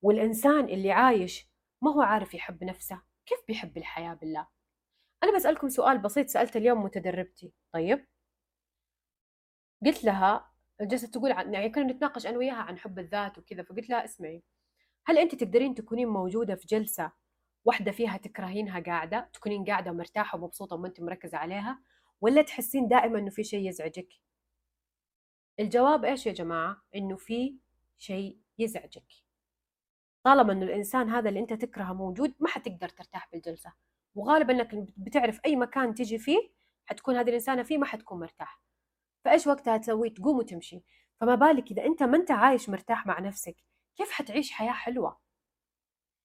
والإنسان 0.03 0.65
اللي 0.65 0.93
عايش 0.93 1.49
ما 1.83 1.93
هو 1.93 2.01
عارف 2.03 2.35
يحب 2.35 2.65
نفسه 2.65 3.03
كيف 3.27 3.38
بيحب 3.49 3.77
الحياة 3.79 4.15
بالله؟ 4.15 4.49
أنا 5.25 5.37
بسألكم 5.37 5.69
سؤال 5.69 5.99
بسيط 5.99 6.29
سألت 6.29 6.57
اليوم 6.57 6.83
متدربتي. 6.85 7.53
طيب؟ 7.73 8.07
قلت 9.87 10.05
لها 10.05 10.53
جلست 10.81 11.15
تقول 11.15 11.33
عن 11.33 11.55
يعني 11.55 11.71
كنا 11.71 11.93
نتناقش 11.93 12.27
أنا 12.27 12.38
وياها 12.38 12.55
عن 12.55 12.79
حب 12.79 12.99
الذات 12.99 13.38
وكذا 13.38 13.62
فقلت 13.62 13.88
لها 13.88 14.05
اسمعي 14.05 14.43
هل 15.07 15.19
أنت 15.19 15.35
تقدرين 15.35 15.75
تكونين 15.75 16.09
موجودة 16.09 16.55
في 16.55 16.67
جلسة 16.67 17.12
واحدة 17.65 17.93
فيها 17.93 18.17
تكرهينها 18.17 18.81
قاعدة 18.81 19.31
تكونين 19.33 19.65
قاعدة 19.65 19.93
مرتاحة 19.93 20.38
ومبسوطة 20.38 20.77
وما 20.77 20.88
أنت 20.88 21.01
مركزة 21.01 21.38
عليها 21.38 21.83
ولا 22.21 22.43
تحسين 22.43 22.88
دائما 22.88 23.19
إنه 23.19 23.31
في 23.31 23.45
شيء 23.45 23.69
يزعجك؟ 23.69 24.09
الجواب 25.61 26.05
إيش 26.05 26.27
يا 26.27 26.33
جماعة؟ 26.33 26.83
إنه 26.95 27.17
في 27.17 27.57
شيء 27.99 28.38
يزعجك. 28.59 29.12
طالما 30.24 30.52
إنه 30.52 30.64
الإنسان 30.64 31.08
هذا 31.11 31.28
اللي 31.28 31.40
أنت 31.40 31.52
تكرهه 31.52 31.92
موجود 31.92 32.35
ما 32.40 32.48
حتقدر 32.48 32.88
ترتاح 32.88 33.28
بالجلسه 33.32 33.72
وغالبا 34.14 34.52
إنك 34.52 34.74
بتعرف 34.96 35.40
أي 35.46 35.56
مكان 35.56 35.94
تجي 35.94 36.18
فيه 36.18 36.38
حتكون 36.87 37.16
هذه 37.16 37.28
الإنسانة 37.28 37.62
فيه 37.62 37.78
ما 37.78 37.87
حتكون 37.87 38.20
مرتاح. 38.20 38.61
فإيش 39.24 39.46
وقتها 39.46 39.76
تسوي؟ 39.76 40.11
تقوم 40.11 40.38
وتمشي. 40.38 40.82
فما 41.20 41.35
بالك 41.35 41.70
إذا 41.70 41.85
أنت 41.85 42.02
ما 42.02 42.16
أنت 42.16 42.30
عايش 42.30 42.68
مرتاح 42.68 43.06
مع 43.06 43.20
نفسك 43.20 43.56
كيف 43.96 44.11
حتعيش 44.11 44.52
حياة 44.52 44.72
حلوة؟ 44.72 45.18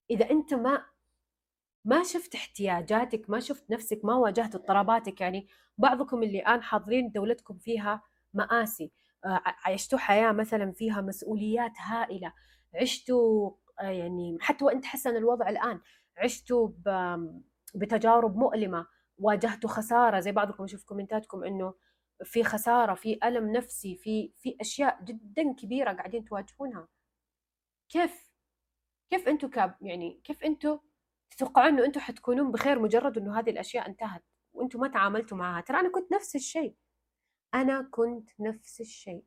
إذا 0.09 0.29
أنت 0.29 0.53
ما 0.53 0.85
ما 1.85 2.03
شفت 2.03 2.35
احتياجاتك 2.35 3.29
ما 3.29 3.39
شفت 3.39 3.69
نفسك 3.71 4.01
ما 4.03 4.15
واجهت 4.15 4.55
اضطراباتك 4.55 5.21
يعني 5.21 5.47
بعضكم 5.77 6.23
اللي 6.23 6.39
الان 6.39 6.61
حاضرين 6.63 7.11
دولتكم 7.11 7.57
فيها 7.57 8.01
مآسي 8.33 8.91
آه، 9.25 9.41
عشتوا 9.65 9.99
حياة 9.99 10.31
مثلا 10.31 10.71
فيها 10.71 11.01
مسؤوليات 11.01 11.71
هائلة 11.79 12.33
عشتوا 12.75 13.51
يعني 13.81 14.37
حتى 14.41 14.65
وأنت 14.65 14.85
حسن 14.85 15.17
الوضع 15.17 15.49
الآن 15.49 15.81
عشتوا 16.17 16.69
بتجارب 17.75 18.37
مؤلمة 18.37 18.87
واجهتوا 19.17 19.69
خسارة 19.69 20.19
زي 20.19 20.31
بعضكم 20.31 20.63
أشوف 20.63 20.83
كومنتاتكم 20.83 21.43
إنه 21.43 21.73
في 22.23 22.43
خسارة 22.43 22.93
في 22.93 23.19
ألم 23.23 23.51
نفسي 23.51 23.95
في 23.95 24.31
في 24.37 24.57
أشياء 24.61 25.03
جدا 25.03 25.53
كبيرة 25.53 25.93
قاعدين 25.93 26.25
تواجهونها. 26.25 26.87
كيف؟ 27.89 28.31
كيف 29.09 29.27
أنتم 29.27 29.49
كاب 29.49 29.75
يعني 29.81 30.21
كيف 30.23 30.43
أنتم 30.43 30.79
تتوقعون 31.31 31.67
إنه 31.67 31.85
أنتم 31.85 31.99
حتكونون 31.99 32.51
بخير 32.51 32.79
مجرد 32.79 33.17
إنه 33.17 33.39
هذه 33.39 33.49
الأشياء 33.49 33.87
انتهت؟ 33.89 34.23
وأنتم 34.53 34.79
ما 34.79 34.87
تعاملتوا 34.87 35.37
معها. 35.37 35.61
ترى 35.61 35.79
أنا 35.79 35.89
كنت 35.91 36.11
نفس 36.13 36.35
الشيء. 36.35 36.75
أنا 37.53 37.81
كنت 37.91 38.29
نفس 38.39 38.81
الشيء. 38.81 39.23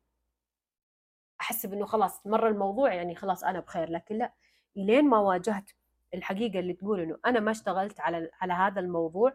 احسب 1.41 1.73
انه 1.73 1.85
خلاص 1.85 2.27
مر 2.27 2.47
الموضوع 2.47 2.93
يعني 2.93 3.15
خلاص 3.15 3.43
أنا 3.43 3.59
بخير 3.59 3.89
لكن 3.89 4.15
لا. 4.17 4.33
إلين 4.77 5.05
ما 5.09 5.17
واجهت 5.19 5.71
الحقيقة 6.13 6.59
اللي 6.59 6.73
تقول 6.73 6.99
إنه 6.99 7.17
أنا 7.25 7.39
ما 7.39 7.51
اشتغلت 7.51 7.99
على 7.99 8.29
على 8.41 8.53
هذا 8.53 8.79
الموضوع. 8.79 9.33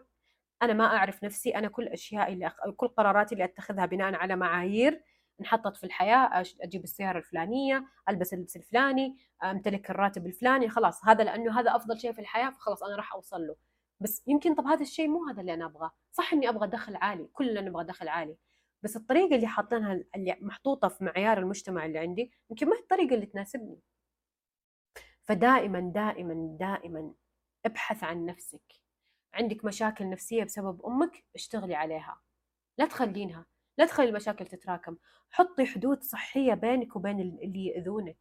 أنا 0.62 0.72
ما 0.72 0.84
أعرف 0.84 1.24
نفسي 1.24 1.50
أنا 1.50 1.68
كل 1.68 1.88
اشيائي 1.88 2.32
اللي 2.32 2.46
أخ... 2.46 2.56
كل 2.76 2.88
قراراتي 2.88 3.34
اللي 3.34 3.44
أتخذها 3.44 3.86
بناء 3.86 4.14
على 4.14 4.36
معايير 4.36 5.02
انحطت 5.40 5.76
في 5.76 5.84
الحياة. 5.84 6.44
أجيب 6.60 6.84
السيارة 6.84 7.18
الفلانية 7.18 7.84
ألبس 8.08 8.34
اللبس 8.34 8.56
الفلاني 8.56 9.16
أمتلك 9.44 9.90
الراتب 9.90 10.26
الفلاني 10.26 10.68
خلاص. 10.68 11.04
هذا 11.04 11.24
لأنه 11.24 11.60
هذا 11.60 11.76
أفضل 11.76 12.00
شيء 12.00 12.12
في 12.12 12.20
الحياة 12.20 12.50
فخلاص 12.50 12.82
أنا 12.82 12.96
راح 12.96 13.14
أوصل 13.14 13.46
له. 13.46 13.56
بس 14.00 14.22
يمكن 14.26 14.54
طب 14.54 14.66
هذا 14.66 14.82
الشيء 14.82 15.08
مو 15.08 15.26
هذا 15.28 15.40
اللي 15.40 15.54
أنا 15.54 15.66
أبغاه. 15.66 15.90
صح 16.12 16.32
إني 16.32 16.48
أبغى 16.48 16.68
دخل 16.68 16.96
عالي 16.96 17.28
كلنا 17.32 17.60
نبغى 17.60 17.84
دخل 17.84 18.08
عالي. 18.08 18.36
بس 18.82 18.96
الطريقة 18.96 19.36
اللي 19.36 19.46
حاطينها 19.46 20.04
اللي 20.14 20.36
محطوطة 20.40 20.88
في 20.88 21.04
معيار 21.04 21.38
المجتمع 21.38 21.86
اللي 21.86 21.98
عندي 21.98 22.32
يمكن 22.50 22.66
ما 22.68 22.76
هي 22.76 22.80
الطريقة 22.80 23.14
اللي 23.14 23.26
تناسبني. 23.26 23.80
فدائما 25.28 25.80
دائما 25.80 26.56
دائما 26.60 27.14
ابحث 27.66 28.04
عن 28.04 28.26
نفسك. 28.26 28.72
عندك 29.34 29.64
مشاكل 29.64 30.10
نفسية 30.10 30.44
بسبب 30.44 30.86
أمك 30.86 31.24
اشتغلي 31.34 31.74
عليها. 31.74 32.20
لا 32.78 32.86
تخلينها. 32.86 33.46
لا 33.78 33.86
تخلي 33.86 34.08
المشاكل 34.08 34.46
تتراكم. 34.46 34.96
حطي 35.30 35.66
حدود 35.66 36.02
صحية 36.02 36.54
بينك 36.54 36.96
وبين 36.96 37.20
اللي 37.20 37.66
يأذونك. 37.66 38.18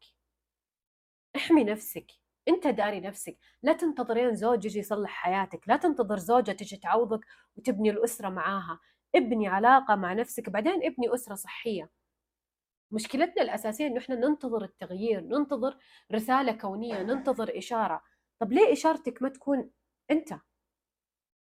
احمي 1.36 1.63
نفسك. 1.63 2.12
انت 2.48 2.68
داري 2.68 3.00
نفسك. 3.00 3.38
لا 3.63 3.74
تنتظرين 3.74 4.36
زوج 4.36 4.65
يجي 4.65 4.80
يصلح 4.80 5.10
حياتك. 5.10 5.68
لا 5.68 5.78
تنتظر 5.78 6.18
زوجة 6.18 6.52
تجي 6.52 6.78
تعوضك 6.78 7.26
وتبني 7.58 7.89
الأسرة 7.89 8.30
معاها. 8.30 8.80
ابني 9.15 9.48
علاقة 9.48 9.96
مع 9.96 10.13
نفسك. 10.13 10.50
بعدين 10.50 10.84
ابني 10.84 11.13
أسرة 11.13 11.36
صحية. 11.36 11.89
مشكلتنا 12.91 13.43
الأساسية 13.43 13.88
إنه 13.88 13.98
إحنا 13.98 14.15
ننتظر 14.15 14.63
التغيير 14.63 15.21
ننتظر 15.21 15.78
رسالة 16.12 16.52
كونية 16.52 17.04
ننتظر 17.04 17.58
إشارة. 17.58 18.04
طب 18.39 18.54
ليه 18.54 18.74
إشارتك 18.74 19.21
ما 19.21 19.30
تكون 19.30 19.69
أنت؟ 20.12 20.34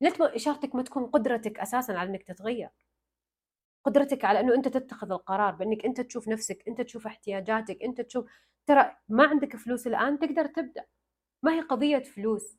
ليه 0.01 0.13
إشارتك 0.21 0.75
ما 0.75 0.83
تكون 0.83 1.07
قدرتك 1.07 1.59
أساسا 1.59 1.93
على 1.93 2.11
إنك 2.11 2.23
تتغير؟ 2.23 2.71
قدرتك 3.85 4.25
على 4.25 4.41
إنه 4.41 4.55
أنت 4.55 4.69
تتخذ 4.69 5.13
القرار 5.13 5.55
بإنك 5.55 5.85
أنت 5.85 6.01
تشوف 6.01 6.29
نفسك 6.29 6.65
أنت 6.69 6.81
تشوف 6.81 7.07
احتياجاتك 7.07 7.83
أنت 7.83 8.01
تشوف 8.01 8.31
ترى 8.67 8.97
ما 9.09 9.27
عندك 9.27 9.57
فلوس 9.57 9.87
الآن 9.87 10.19
تقدر 10.19 10.47
تبدأ. 10.47 10.85
ما 11.43 11.55
هي 11.55 11.61
قضية 11.61 11.99
فلوس؟ 11.99 12.59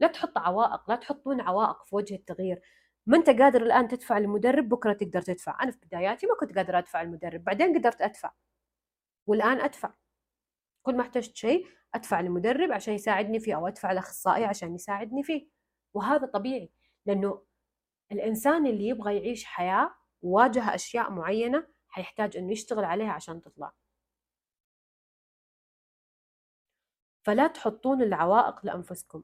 لا 0.00 0.06
تحط 0.08 0.38
عوائق 0.38 0.90
لا 0.90 0.96
تحطون 0.96 1.40
عوائق 1.40 1.84
في 1.84 1.96
وجه 1.96 2.14
التغيير. 2.14 2.60
ما 3.06 3.16
أنت 3.16 3.30
قادر 3.30 3.62
الآن 3.62 3.88
تدفع 3.88 4.18
المدرب 4.18 4.68
بكرة 4.68 4.92
تقدر 4.92 5.22
تدفع. 5.22 5.62
أنا 5.62 5.70
في 5.70 5.78
بداياتي 5.86 6.26
ما 6.26 6.34
كنت 6.40 6.56
قادر 6.56 6.78
أدفع 6.78 7.02
المدرب 7.02 7.44
بعدين 7.44 7.78
قدرت 7.78 8.02
أدفع. 8.02 8.32
والآن 9.26 9.60
أدفع. 9.60 9.94
كل 10.82 10.96
ما 10.96 11.02
احتجت 11.02 11.36
شيء 11.36 11.66
أدفع 11.94 12.20
لمدرب 12.20 12.72
عشان 12.72 12.94
يساعدني 12.94 13.40
فيه 13.40 13.54
أو 13.56 13.68
أدفع 13.68 13.92
لأخصائي 13.92 14.44
عشان 14.44 14.74
يساعدني 14.74 15.22
فيه. 15.22 15.48
وهذا 15.94 16.26
طبيعي 16.26 16.70
لأنه 17.06 17.42
الإنسان 18.12 18.66
اللي 18.66 18.88
يبغى 18.88 19.16
يعيش 19.16 19.44
حياة 19.44 19.94
وواجه 20.22 20.74
أشياء 20.74 21.10
معينة 21.10 21.66
حيحتاج 21.88 22.36
إنه 22.36 22.52
يشتغل 22.52 22.84
عليها 22.84 23.12
عشان 23.12 23.42
تطلع. 23.42 23.72
فلا 27.26 27.46
تحطون 27.46 28.02
العوائق 28.02 28.66
لأنفسكم. 28.66 29.22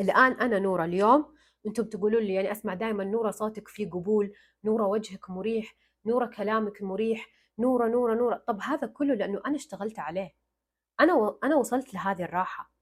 الآن 0.00 0.32
أنا 0.32 0.58
نورة 0.58 0.84
اليوم 0.84 1.39
أنتم 1.66 1.84
تقولوا 1.84 2.20
لي 2.20 2.34
يعني 2.34 2.52
أسمع 2.52 2.74
دائما 2.74 3.04
نورة 3.04 3.30
صوتك 3.30 3.68
فيه 3.68 3.90
قبول 3.90 4.32
نورة 4.64 4.86
وجهك 4.86 5.30
مريح 5.30 5.76
نورة 6.06 6.26
كلامك 6.26 6.82
مريح 6.82 7.28
نورة 7.58 7.88
نورة 7.88 8.14
نورة. 8.14 8.36
طب 8.46 8.60
هذا 8.60 8.86
كله 8.86 9.14
لأنه 9.14 9.40
أنا 9.46 9.56
اشتغلت 9.56 9.98
عليه. 9.98 10.34
أنا 11.00 11.14
و... 11.14 11.38
أنا 11.44 11.56
وصلت 11.56 11.94
لهذه 11.94 12.22
الراحة. 12.22 12.72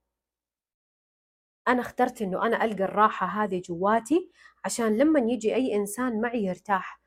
أنا 1.69 1.81
اخترت 1.81 2.23
إنه 2.23 2.47
أنا 2.47 2.65
ألقى 2.65 2.85
الراحة 2.85 3.27
هذه 3.27 3.63
جواتي 3.65 4.31
عشان 4.65 4.99
لما 4.99 5.21
يجي 5.21 5.55
أي 5.55 5.77
إنسان 5.77 6.21
معي 6.21 6.45
يرتاح. 6.45 7.01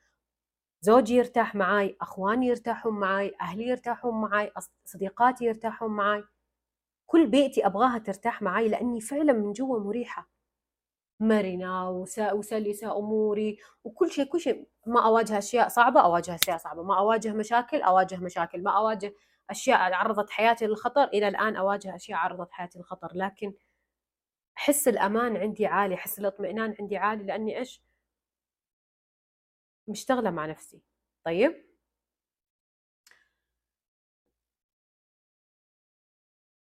زوجي 0.82 1.16
يرتاح 1.16 1.56
معاي 1.56 1.98
أخواني 2.02 2.48
يرتاحون 2.48 3.00
معاي 3.00 3.36
أهلي 3.42 3.68
يرتاحون 3.68 4.22
معاي 4.22 4.52
صديقاتي 4.86 5.46
يرتاحون 5.46 5.92
معاي. 5.92 6.24
كل 7.08 7.28
بيئتي 7.28 7.66
أبغاها 7.66 7.98
ترتاح 7.98 8.42
معاي 8.42 8.68
لأني 8.70 9.02
فعلا 9.02 9.34
من 9.34 9.54
جوا 9.54 9.80
مريحة. 9.80 10.30
مرنة 11.22 11.90
وسلسه 12.34 12.98
أموري 13.00 13.58
وكل 13.84 14.12
شيء 14.12 14.26
كل 14.26 14.40
شيء 14.40 14.68
ما 14.86 15.06
أواجه 15.06 15.38
أشياء 15.38 15.68
صعبة 15.70 16.02
أواجه 16.02 16.36
أشياء 16.36 16.58
صعبة. 16.58 16.84
ما 16.84 17.00
أواجه 17.00 17.34
مشاكل 17.34 17.82
أواجه 17.82 18.18
مشاكل. 18.18 18.64
ما 18.64 18.78
أواجه 18.78 19.14
أشياء 19.50 19.94
عرضت 19.94 20.30
حياتي 20.30 20.68
للخطر 20.68 21.04
إلى 21.04 21.28
الآن 21.28 21.56
أواجه 21.56 21.96
أشياء 21.96 22.20
عرضت 22.20 22.52
حياتي 22.52 22.80
للخطر. 22.80 23.12
لكن 23.16 23.54
حس 24.56 24.88
الأمان 24.88 25.38
عندي 25.38 25.66
عالي 25.68 25.98
حس 25.98 26.20
الاطمئنان 26.20 26.76
عندي 26.80 26.98
عالي 26.98 27.24
لأني 27.24 27.58
إيش؟ 27.60 27.82
مشتغلة 29.88 30.30
مع 30.32 30.46
نفسي. 30.46 30.82
طيب؟ 31.26 31.66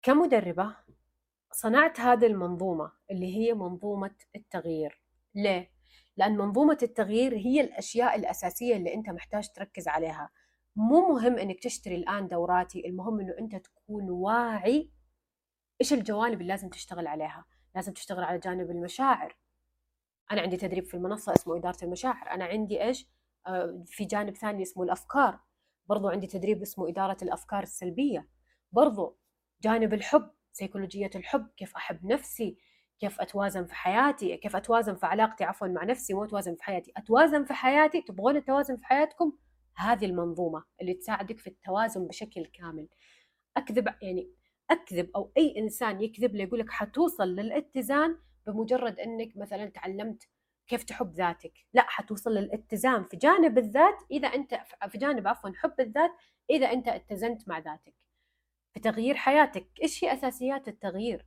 كمدربة 0.01 0.75
صنعت 1.59 1.99
هذه 1.99 2.25
المنظومة 2.25 2.91
اللي 3.11 3.35
هي 3.37 3.53
منظومة 3.53 4.15
التغيير. 4.35 5.01
ليه؟ 5.35 5.71
لأن 6.17 6.37
منظومة 6.37 6.77
التغيير 6.83 7.35
هي 7.37 7.61
الأشياء 7.61 8.15
الأساسية 8.15 8.75
اللي 8.75 8.93
أنت 8.93 9.09
محتاج 9.09 9.49
تركز 9.49 9.87
عليها. 9.87 10.29
مو 10.75 11.13
مهم 11.13 11.37
إنك 11.37 11.59
تشتري 11.59 11.95
الآن 11.95 12.27
دوراتي 12.27 12.87
المهم 12.87 13.19
إنه 13.19 13.33
أنت 13.39 13.55
تكون 13.55 14.09
واعي 14.09 14.91
إيش 15.81 15.93
الجوانب 15.93 16.41
اللي 16.41 16.47
لازم 16.47 16.69
تشتغل 16.69 17.07
عليها. 17.07 17.45
لازم 17.75 17.93
تشتغل 17.93 18.23
على 18.23 18.39
جانب 18.39 18.71
المشاعر. 18.71 19.37
أنا 20.31 20.41
عندي 20.41 20.57
تدريب 20.57 20.85
في 20.85 20.93
المنصة 20.93 21.33
اسمه 21.33 21.57
إدارة 21.57 21.83
المشاعر. 21.83 22.31
أنا 22.31 22.45
عندي 22.45 22.83
إيش؟ 22.83 23.09
آه، 23.47 23.83
في 23.85 24.05
جانب 24.05 24.35
ثاني 24.35 24.61
اسمه 24.63 24.83
الأفكار. 24.83 25.39
برضو 25.87 26.07
عندي 26.07 26.27
تدريب 26.27 26.61
اسمه 26.61 26.89
إدارة 26.89 27.17
الأفكار 27.21 27.63
السلبية. 27.63 28.29
برضو 28.71 29.17
جانب 29.61 29.93
الحب. 29.93 30.36
سيكولوجيه 30.57 31.09
الحب 31.15 31.47
كيف 31.57 31.75
أحب 31.75 32.05
نفسي 32.05 32.57
كيف 32.99 33.21
أتوازن 33.21 33.65
في 33.65 33.75
حياتي 33.75 34.37
كيف 34.37 34.55
أتوازن 34.55 34.95
في 34.95 35.05
علاقتي 35.05 35.43
عفوا 35.43 35.67
مع 35.67 35.83
نفسي 35.83 36.13
مو 36.13 36.23
اتوازن 36.23 36.55
في 36.55 36.63
حياتي. 36.63 36.91
أتوازن 36.97 37.45
في 37.45 37.53
حياتي؟ 37.53 38.01
تبغون 38.01 38.37
التوازن 38.37 38.75
في 38.75 38.85
حياتكم؟ 38.85 39.33
هذه 39.75 40.05
المنظومة 40.05 40.63
اللي 40.81 40.93
تساعدك 40.93 41.39
في 41.39 41.47
التوازن 41.47 42.07
بشكل 42.07 42.45
كامل. 42.45 42.87
أكذب 43.57 43.87
يعني 44.01 44.29
أكذب 44.71 45.09
أو 45.15 45.31
أي 45.37 45.57
إنسان 45.57 46.01
يكذب 46.01 46.35
لي 46.35 46.43
يقول 46.43 46.59
لك 46.59 46.69
حتوصل 46.69 47.27
للاتزان 47.27 48.17
بمجرد 48.47 48.99
إنك 48.99 49.37
مثلا 49.37 49.65
تعلمت 49.65 50.23
كيف 50.67 50.83
تحب 50.83 51.13
ذاتك. 51.13 51.53
لا 51.73 51.85
حتوصل 51.87 52.31
للاتزان 52.31 53.03
في 53.03 53.17
جانب 53.17 53.57
الذات 53.57 53.97
إذا 54.11 54.27
أنت 54.27 54.59
في 54.89 54.97
جانب 54.97 55.27
عفوا 55.27 55.51
حب 55.55 55.79
الذات 55.79 56.11
إذا 56.49 56.71
أنت 56.71 56.87
اتزنت 56.87 57.47
مع 57.47 57.59
ذاتك. 57.59 58.06
في 58.77 58.83
تغيير 58.83 59.15
حياتك. 59.15 59.67
إيش 59.83 60.03
هي 60.03 60.13
أساسيات 60.13 60.67
التغيير؟ 60.67 61.25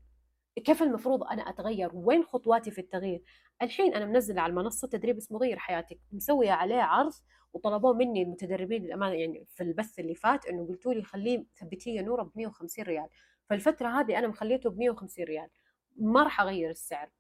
كيف 0.64 0.82
المفروض 0.82 1.24
أنا 1.24 1.42
أتغير؟ 1.48 1.90
وين 1.94 2.24
خطواتي 2.24 2.70
في 2.70 2.80
التغيير؟ 2.80 3.22
الحين 3.62 3.94
أنا 3.94 4.04
منزلة 4.04 4.40
على 4.42 4.50
المنصة 4.50 4.88
تدريب 4.88 5.16
اسمه 5.16 5.38
غير 5.38 5.58
حياتك 5.58 6.00
مسوية 6.12 6.52
عليه 6.52 6.82
عرض 6.82 7.12
وطلبوه 7.52 7.92
مني 7.92 8.22
المتدربين 8.22 8.82
للأمانة 8.82 9.14
يعني 9.14 9.44
في 9.46 9.62
البث 9.62 9.98
اللي 9.98 10.14
فات 10.14 10.46
إنه 10.46 10.66
قلتوا 10.66 10.94
لي 10.94 11.02
خليه 11.02 11.44
ثبتيه 11.60 12.00
نوره 12.00 12.22
ب 12.22 12.30
150 12.36 12.84
ريال. 12.84 13.08
فالفترة 13.50 13.88
هذه 13.88 14.18
أنا 14.18 14.28
مخليته 14.28 14.70
ب 14.70 14.78
150 14.78 15.24
ريال. 15.24 15.48
ما 15.96 16.22
راح 16.22 16.40
أغير 16.40 16.70
السعر. 16.70 17.10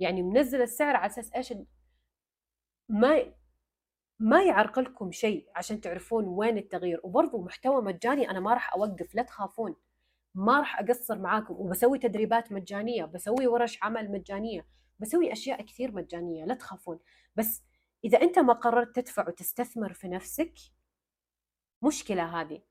يعني 0.00 0.22
منزل 0.22 0.62
السعر 0.62 0.96
على 0.96 1.06
أساس 1.06 1.32
إيش؟ 1.32 1.54
ما 2.88 3.32
ما 4.18 4.42
يعرقلكم 4.42 5.12
شيء 5.12 5.48
عشان 5.56 5.80
تعرفون 5.80 6.24
وين 6.24 6.58
التغيير. 6.58 7.00
وبرضه 7.04 7.42
محتوى 7.42 7.82
مجاني 7.82 8.30
أنا 8.30 8.40
ما 8.40 8.54
راح 8.54 8.72
أوقف 8.74 9.14
لا 9.14 9.22
تخافون. 9.22 9.76
ما 10.34 10.58
راح 10.58 10.80
أقصر 10.80 11.18
معاكم 11.18 11.54
وبسوي 11.54 11.98
تدريبات 11.98 12.52
مجانية 12.52 13.04
بسوي 13.04 13.46
ورش 13.46 13.78
عمل 13.82 14.12
مجانية 14.12 14.66
بسوي 14.98 15.32
أشياء 15.32 15.62
كثير 15.62 15.92
مجانية 15.92 16.44
لا 16.44 16.54
تخافون. 16.54 16.98
بس 17.36 17.62
إذا 18.04 18.22
أنت 18.22 18.38
ما 18.38 18.52
قررت 18.52 18.96
تدفع 18.96 19.28
وتستثمر 19.28 19.92
في 19.92 20.08
نفسك 20.08 20.54
مشكلة 21.82 22.40
هذه. 22.40 22.62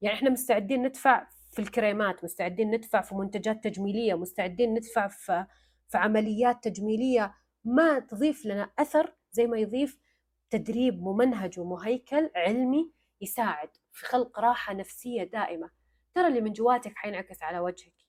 يعني 0.00 0.16
إحنا 0.16 0.30
مستعدين 0.30 0.82
ندفع 0.82 1.28
في 1.52 1.58
الكريمات 1.58 2.24
مستعدين 2.24 2.70
ندفع 2.70 3.00
في 3.00 3.14
منتجات 3.14 3.64
تجميلية 3.64 4.14
مستعدين 4.14 4.74
ندفع 4.74 5.08
في 5.08 5.46
في 5.88 5.98
عمليات 5.98 6.64
تجميلية. 6.64 7.34
ما 7.64 7.98
تضيف 7.98 8.46
لنا 8.46 8.70
أثر 8.78 9.14
زي 9.32 9.46
ما 9.46 9.58
يضيف 9.58 9.98
تدريب 10.50 11.02
ممنهج 11.02 11.60
ومهيكل 11.60 12.30
علمي 12.36 12.92
يساعد 13.20 13.70
في 13.92 14.06
خلق 14.06 14.40
راحة 14.40 14.74
نفسية 14.74 15.22
دائمة. 15.22 15.70
ترى 16.14 16.28
اللي 16.28 16.40
من 16.40 16.52
جواتك 16.52 16.92
حينعكس 16.96 17.42
على 17.42 17.58
وجهك. 17.58 18.06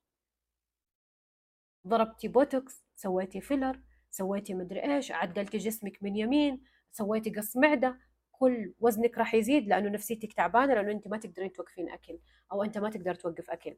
ضربتي 1.88 2.28
بوتوكس 2.28 2.84
سويتي 2.96 3.42
فيلر 3.42 3.82
سويتي 4.12 4.54
مدري 4.54 4.96
إيش 4.96 5.12
عدلتي 5.12 5.58
جسمك 5.58 6.04
من 6.04 6.16
يمين 6.16 6.64
سويتي 6.92 7.30
قص 7.30 7.58
معدة. 7.58 8.00
كل 8.32 8.74
وزنك 8.80 9.18
راح 9.18 9.34
يزيد 9.34 9.68
لأنه 9.68 9.90
نفسيتك 9.90 10.34
تعبانة 10.34 10.74
لأنه 10.74 10.92
أنت 10.92 11.08
ما 11.08 11.18
تقدرين 11.18 11.54
توقفين 11.54 11.90
أكل 11.90 12.20
أو 12.52 12.64
أنت 12.64 12.78
ما 12.78 12.90
تقدر 12.90 13.16
توقف 13.16 13.50
أكل. 13.50 13.78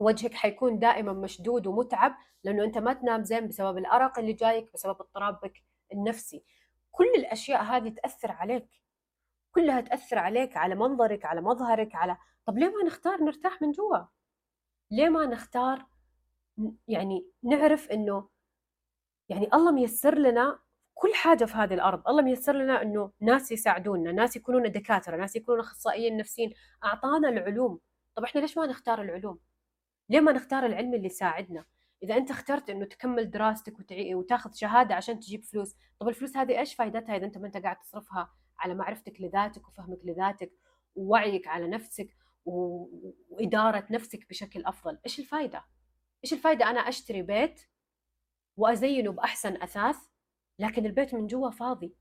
وجهك 0.00 0.34
حيكون 0.34 0.78
دائما 0.78 1.12
مشدود 1.12 1.66
ومتعب 1.66 2.16
لأنه 2.44 2.64
أنت 2.64 2.78
ما 2.78 2.92
تنام 2.92 3.24
زين 3.24 3.48
بسبب 3.48 3.78
الأرق 3.78 4.18
اللي 4.18 4.32
جايك 4.32 4.72
بسبب 4.72 5.00
اضطرابك 5.00 5.62
النفسي. 5.92 6.44
كل 6.96 7.12
الأشياء 7.16 7.62
هذه 7.62 7.88
تأثر 7.88 8.32
عليك. 8.32 8.68
كلها 9.54 9.80
تأثر 9.80 10.18
عليك 10.18 10.56
على 10.56 10.74
منظرك 10.74 11.24
على 11.24 11.40
مظهرك 11.40 11.94
على 11.94 12.16
طب 12.46 12.58
ليه 12.58 12.68
ما 12.68 12.84
نختار 12.84 13.22
نرتاح 13.24 13.62
من 13.62 13.72
جوا؟ 13.72 13.98
ليه 14.90 15.08
ما 15.08 15.26
نختار 15.26 15.86
يعني 16.88 17.26
نعرف 17.42 17.90
إنه 17.90 18.28
يعني 19.28 19.48
الله 19.54 19.72
ميسر 19.72 20.18
لنا 20.18 20.58
كل 20.94 21.14
حاجة 21.14 21.44
في 21.44 21.54
هذه 21.54 21.74
الأرض. 21.74 22.08
الله 22.08 22.22
ميسر 22.22 22.52
لنا 22.52 22.82
أنه 22.82 23.12
ناس 23.20 23.52
يساعدونا 23.52 24.12
ناس 24.12 24.36
يكونون 24.36 24.72
دكاترة 24.72 25.16
ناس 25.16 25.36
يكونون 25.36 25.60
أخصائيين 25.60 26.16
نفسيين. 26.16 26.54
أعطانا 26.84 27.28
العلوم. 27.28 27.80
طب 28.14 28.24
إحنا 28.24 28.40
ليش 28.40 28.58
ما 28.58 28.66
نختار 28.66 29.02
العلوم؟ 29.02 29.38
ليه 30.08 30.20
ما 30.20 30.32
نختار 30.32 30.66
العلم 30.66 30.94
اللي 30.94 31.06
يساعدنا؟ 31.06 31.64
إذا 32.04 32.16
أنت 32.16 32.30
اخترت 32.30 32.70
أنه 32.70 32.84
تكمل 32.84 33.30
دراستك 33.30 33.78
وتعي... 33.78 34.14
وتاخذ 34.14 34.52
شهادة 34.52 34.94
عشان 34.94 35.20
تجيب 35.20 35.44
فلوس 35.44 35.76
طب 35.98 36.08
الفلوس 36.08 36.36
هذه 36.36 36.58
إيش 36.58 36.74
فائدتها 36.74 37.16
إذا 37.16 37.26
أنت 37.26 37.38
ما 37.38 37.46
أنت 37.46 37.56
قاعد 37.56 37.80
تصرفها 37.80 38.30
على 38.58 38.74
معرفتك 38.74 39.20
لذاتك 39.20 39.68
وفهمك 39.68 39.98
لذاتك 40.04 40.52
ووعيك 40.94 41.48
على 41.48 41.68
نفسك 41.68 42.16
و... 42.44 42.86
وإدارة 43.30 43.86
نفسك 43.90 44.28
بشكل 44.28 44.64
أفضل؟ 44.64 44.98
إيش 45.06 45.20
الفائدة 45.20 45.64
إيش 46.24 46.32
الفائدة 46.32 46.70
أنا 46.70 46.80
أشتري 46.80 47.22
بيت 47.22 47.60
وأزينه 48.56 49.12
بأحسن 49.12 49.62
أثاث 49.62 49.96
لكن 50.58 50.86
البيت 50.86 51.14
من 51.14 51.26
جوا 51.26 51.50
فاضي؟ 51.50 51.94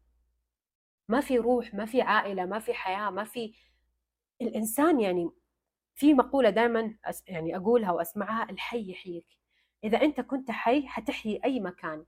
ما 1.09 1.21
في 1.21 1.37
روح 1.37 1.73
ما 1.73 1.85
في 1.85 2.01
عائلة 2.01 2.45
ما 2.45 2.59
في 2.59 2.73
حياة 2.73 3.09
ما 3.09 3.23
في 3.23 3.53
الإنسان 4.41 4.99
يعني 4.99 5.29
في 5.95 6.13
مقولة 6.13 6.49
دائما 6.49 6.97
يعني 7.27 7.57
أقولها 7.57 7.91
وأسمعها 7.91 8.49
الحي 8.49 8.91
يحييك. 8.91 9.42
إذا 9.83 10.01
أنت 10.01 10.21
كنت 10.21 10.51
حي 10.51 10.87
حتحيي 10.87 11.41
أي 11.45 11.59
مكان. 11.59 12.05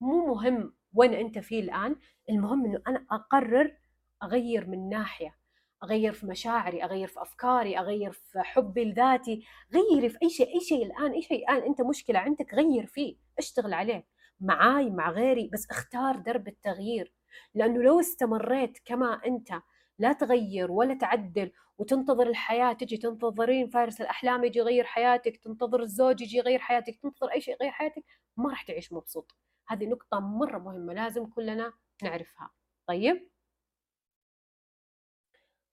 مو 0.00 0.26
مهم 0.26 0.74
وين 0.94 1.14
أنت 1.14 1.38
فيه 1.38 1.60
الآن 1.60 1.96
المهم 2.30 2.64
أنه 2.64 2.82
أنا 2.88 3.06
أقرر 3.10 3.76
أغير 4.22 4.66
من 4.66 4.88
ناحية 4.88 5.36
أغير 5.84 6.12
في 6.12 6.26
مشاعري 6.26 6.84
أغير 6.84 7.08
في 7.08 7.22
أفكاري 7.22 7.78
أغير 7.78 8.12
في 8.12 8.40
حبي 8.40 8.84
لذاتي 8.84 9.44
غيري 9.74 10.08
في 10.08 10.18
أي 10.22 10.30
شيء 10.30 10.54
أي 10.54 10.60
شيء 10.60 10.86
الآن 10.86 11.12
أي 11.12 11.22
شيء 11.22 11.50
الآن 11.50 11.62
أنت 11.62 11.80
مشكلة 11.82 12.18
عندك 12.18 12.54
غير 12.54 12.86
فيه 12.86 13.16
اشتغل 13.38 13.74
عليه. 13.74 14.06
معاي 14.40 14.90
مع 14.90 15.10
غيري 15.10 15.50
بس 15.52 15.70
اختار 15.70 16.16
درب 16.16 16.48
التغيير. 16.48 17.12
لأنه 17.54 17.82
لو 17.82 18.00
استمريت 18.00 18.78
كما 18.84 19.20
أنت 19.26 19.62
لا 20.00 20.12
تغير 20.12 20.70
ولا 20.70 20.94
تعدل 20.94 21.52
وتنتظر 21.78 22.26
الحياة 22.28 22.72
تجي 22.72 22.96
تنتظرين 22.96 23.68
فارس 23.68 24.00
الأحلام 24.00 24.44
يجي 24.44 24.58
يغير 24.58 24.84
حياتك 24.84 25.36
تنتظر 25.36 25.82
الزوج 25.82 26.20
يجي 26.22 26.36
يغير 26.36 26.58
حياتك 26.58 26.96
تنتظر 27.02 27.32
أي 27.32 27.40
شيء 27.40 27.54
يغير 27.54 27.72
حياتك 27.72 28.04
ما 28.36 28.50
راح 28.50 28.62
تعيش 28.62 28.92
مبسوط. 28.92 29.36
هذه 29.68 29.86
نقطة 29.86 30.20
مرة 30.20 30.58
مهمة 30.58 30.92
لازم 30.94 31.26
كلنا 31.26 31.72
نعرفها. 32.02 32.50
طيب؟ 32.86 33.30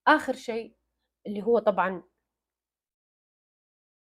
آخر 0.07 0.33
شيء 0.35 0.75
اللي 1.27 1.41
هو 1.43 1.59
طبعا 1.59 2.03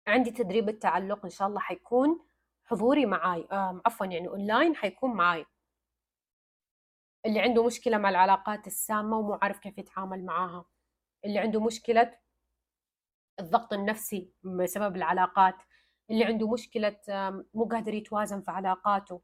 عندي 0.07 0.31
تدريب 0.31 0.69
التعلق 0.69 1.23
إن 1.25 1.29
شاء 1.29 1.47
الله 1.47 1.59
حيكون 1.59 2.19
حضوري 2.65 3.05
معاي 3.05 3.47
آه 3.51 3.81
عفوا 3.85 4.05
يعني 4.05 4.27
اونلاين 4.27 4.75
حيكون 4.75 5.13
معاي. 5.13 5.45
اللي 7.25 7.39
عنده 7.39 7.65
مشكلة 7.65 7.97
مع 7.97 8.09
العلاقات 8.09 8.67
السامة 8.67 9.17
ومو 9.17 9.33
عارف 9.41 9.59
كيف 9.59 9.77
يتعامل 9.77 10.25
معاها. 10.25 10.65
اللي 11.25 11.39
عنده 11.39 11.59
مشكلة 11.61 12.17
الضغط 13.39 13.73
النفسي 13.73 14.31
بسبب 14.43 14.95
العلاقات. 14.95 15.55
اللي 16.11 16.25
عنده 16.25 16.51
مشكلة 16.51 16.97
مو 17.53 17.65
قادر 17.65 17.93
يتوازن 17.93 18.41
في 18.41 18.51
علاقاته. 18.51 19.21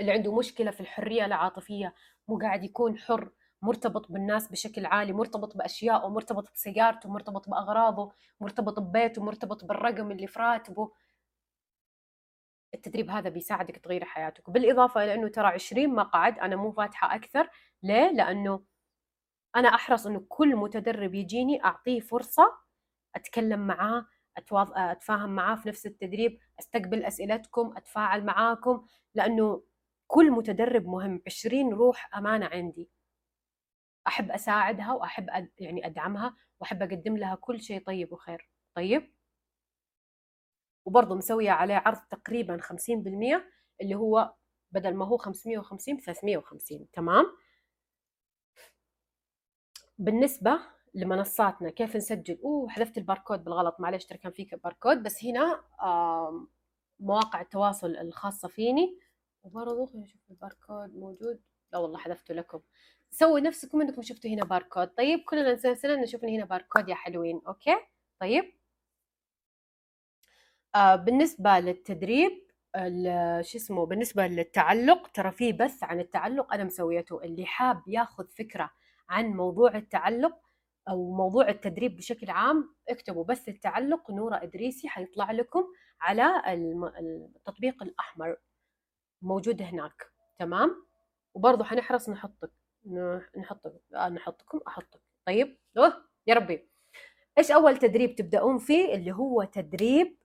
اللي 0.00 0.12
عنده 0.12 0.38
مشكلة 0.38 0.70
في 0.70 0.80
الحرية 0.80 1.24
العاطفية 1.24 1.94
مو 2.28 2.38
قاعد 2.38 2.64
يكون 2.64 2.98
حر 2.98 3.30
مرتبط 3.62 4.12
بالناس 4.12 4.48
بشكل 4.48 4.86
عالي 4.86 5.12
مرتبط 5.12 5.56
باشيائه 5.56 6.08
مرتبط 6.08 6.52
بسيارته 6.52 7.08
مرتبط 7.10 7.48
بأغراضه 7.48 8.12
مرتبط 8.40 8.78
ببيته 8.80 9.22
مرتبط 9.22 9.64
بالرقم 9.64 10.10
اللي 10.10 10.26
في 10.26 10.38
راتبه. 10.38 10.92
التدريب 12.74 13.10
هذا 13.10 13.28
بيساعدك 13.28 13.76
تغير 13.76 14.04
حياتك. 14.04 14.50
بالإضافة 14.50 15.04
إلى 15.04 15.14
أنه 15.14 15.28
ترى 15.28 15.46
20 15.46 15.94
مقعد 15.94 16.38
أنا 16.38 16.56
مو 16.56 16.72
فاتحة 16.72 17.14
أكثر. 17.14 17.48
ليه؟ 17.82 18.10
لأنه 18.10 18.64
أنا 19.56 19.68
أحرص 19.68 20.06
أنه 20.06 20.24
كل 20.28 20.56
متدرب 20.56 21.14
يجيني 21.14 21.64
أعطيه 21.64 22.00
فرصة 22.00 22.52
أتكلم 23.16 23.66
معاه 23.66 24.06
أتواض... 24.36 24.72
أتفاهم 24.74 25.30
معاه 25.30 25.54
في 25.56 25.68
نفس 25.68 25.86
التدريب 25.86 26.38
أستقبل 26.60 27.04
أسئلتكم 27.04 27.74
أتفاعل 27.76 28.24
معاكم. 28.24 28.86
لأنه 29.14 29.62
كل 30.06 30.30
متدرب 30.30 30.86
مهم. 30.86 31.22
20 31.26 31.72
روح 31.72 32.16
أمانة 32.16 32.46
عندي. 32.46 32.90
أحب 34.06 34.30
أساعدها 34.30 34.92
وأحب 34.92 35.26
أد... 35.30 35.50
يعني 35.58 35.86
أدعمها 35.86 36.36
وأحب 36.60 36.82
أقدم 36.82 37.16
لها 37.16 37.34
كل 37.34 37.60
شيء 37.62 37.82
طيب 37.86 38.12
وخير. 38.12 38.50
طيب؟ 38.74 39.12
وبرضه 40.84 41.14
مسوية 41.14 41.50
عليه 41.50 41.74
عرض 41.74 41.98
تقريبا 42.10 42.58
50% 42.62 42.70
اللي 43.80 43.94
هو 43.94 44.34
بدل 44.72 44.94
ما 44.94 45.06
هو 45.06 45.16
550 45.16 45.96
ب 45.96 46.00
350 46.00 46.90
تمام؟ 46.92 47.26
بالنسبة 49.98 50.60
لمنصاتنا 50.94 51.70
كيف 51.70 51.96
نسجل؟ 51.96 52.38
أوه 52.44 52.68
حذفت 52.68 52.98
الباركود 52.98 53.44
بالغلط 53.44 53.76
معلش 53.80 54.04
ترى 54.04 54.18
كان 54.18 54.32
في 54.32 54.44
باركود 54.64 55.02
بس 55.02 55.24
هنا 55.24 55.64
مواقع 57.00 57.40
التواصل 57.40 57.96
الخاصة 57.96 58.48
فيني. 58.48 58.98
وبرضه 59.42 59.86
خلينا 59.86 60.04
نشوف 60.04 60.20
الباركود 60.30 60.96
موجود؟ 60.96 61.40
لا 61.72 61.78
والله 61.78 61.98
حذفته 61.98 62.34
لكم. 62.34 62.60
سووا 63.10 63.40
نفسكم 63.40 63.80
إنكم 63.80 64.02
شفتوا 64.02 64.30
هنا 64.30 64.44
باركود. 64.44 64.88
طيب 64.88 65.20
كلنا 65.20 65.52
نسلسل 65.52 66.00
نشوف 66.00 66.24
هنا 66.24 66.44
باركود 66.44 66.88
يا 66.88 66.94
حلوين. 66.94 67.42
okay؟ 67.46 67.76
طيب؟ 68.20 68.59
آه 70.74 70.96
بالنسبة 70.96 71.58
للتدريب 71.60 72.32
شو 73.40 73.58
اسمه 73.58 73.86
بالنسبة 73.86 74.26
للتعلق 74.26 75.08
ترى 75.08 75.30
في 75.30 75.52
بث 75.52 75.84
عن 75.84 76.00
التعلق 76.00 76.54
أنا 76.54 76.64
مسويته. 76.64 77.22
اللي 77.24 77.46
حاب 77.46 77.82
ياخذ 77.86 78.26
فكرة 78.28 78.70
عن 79.08 79.24
موضوع 79.26 79.76
التعلق 79.76 80.36
أو 80.88 81.12
موضوع 81.12 81.48
التدريب 81.48 81.96
بشكل 81.96 82.30
عام 82.30 82.74
اكتبوا 82.88 83.24
بث 83.24 83.48
التعلق 83.48 84.10
نورة 84.10 84.42
إدريسي 84.42 84.88
حيطلع 84.88 85.30
لكم 85.30 85.64
على 86.00 86.42
التطبيق 87.00 87.82
الأحمر. 87.82 88.36
موجود 89.22 89.62
هناك. 89.62 90.06
تمام؟ 90.38 90.86
وبرضه 91.34 91.64
حنحرص 91.64 92.08
نحطك 92.08 92.50
نحطك 93.38 93.72
آه، 93.94 94.08
نحطكم 94.08 94.60
أحطك. 94.68 95.00
طيب؟ 95.26 95.58
أوه 95.78 96.04
يا 96.26 96.34
ربي. 96.34 96.68
إيش 97.38 97.50
أول 97.50 97.76
تدريب 97.76 98.16
تبدأون 98.16 98.58
فيه؟ 98.58 98.94
اللي 98.94 99.12
هو 99.12 99.44
تدريب 99.44 100.16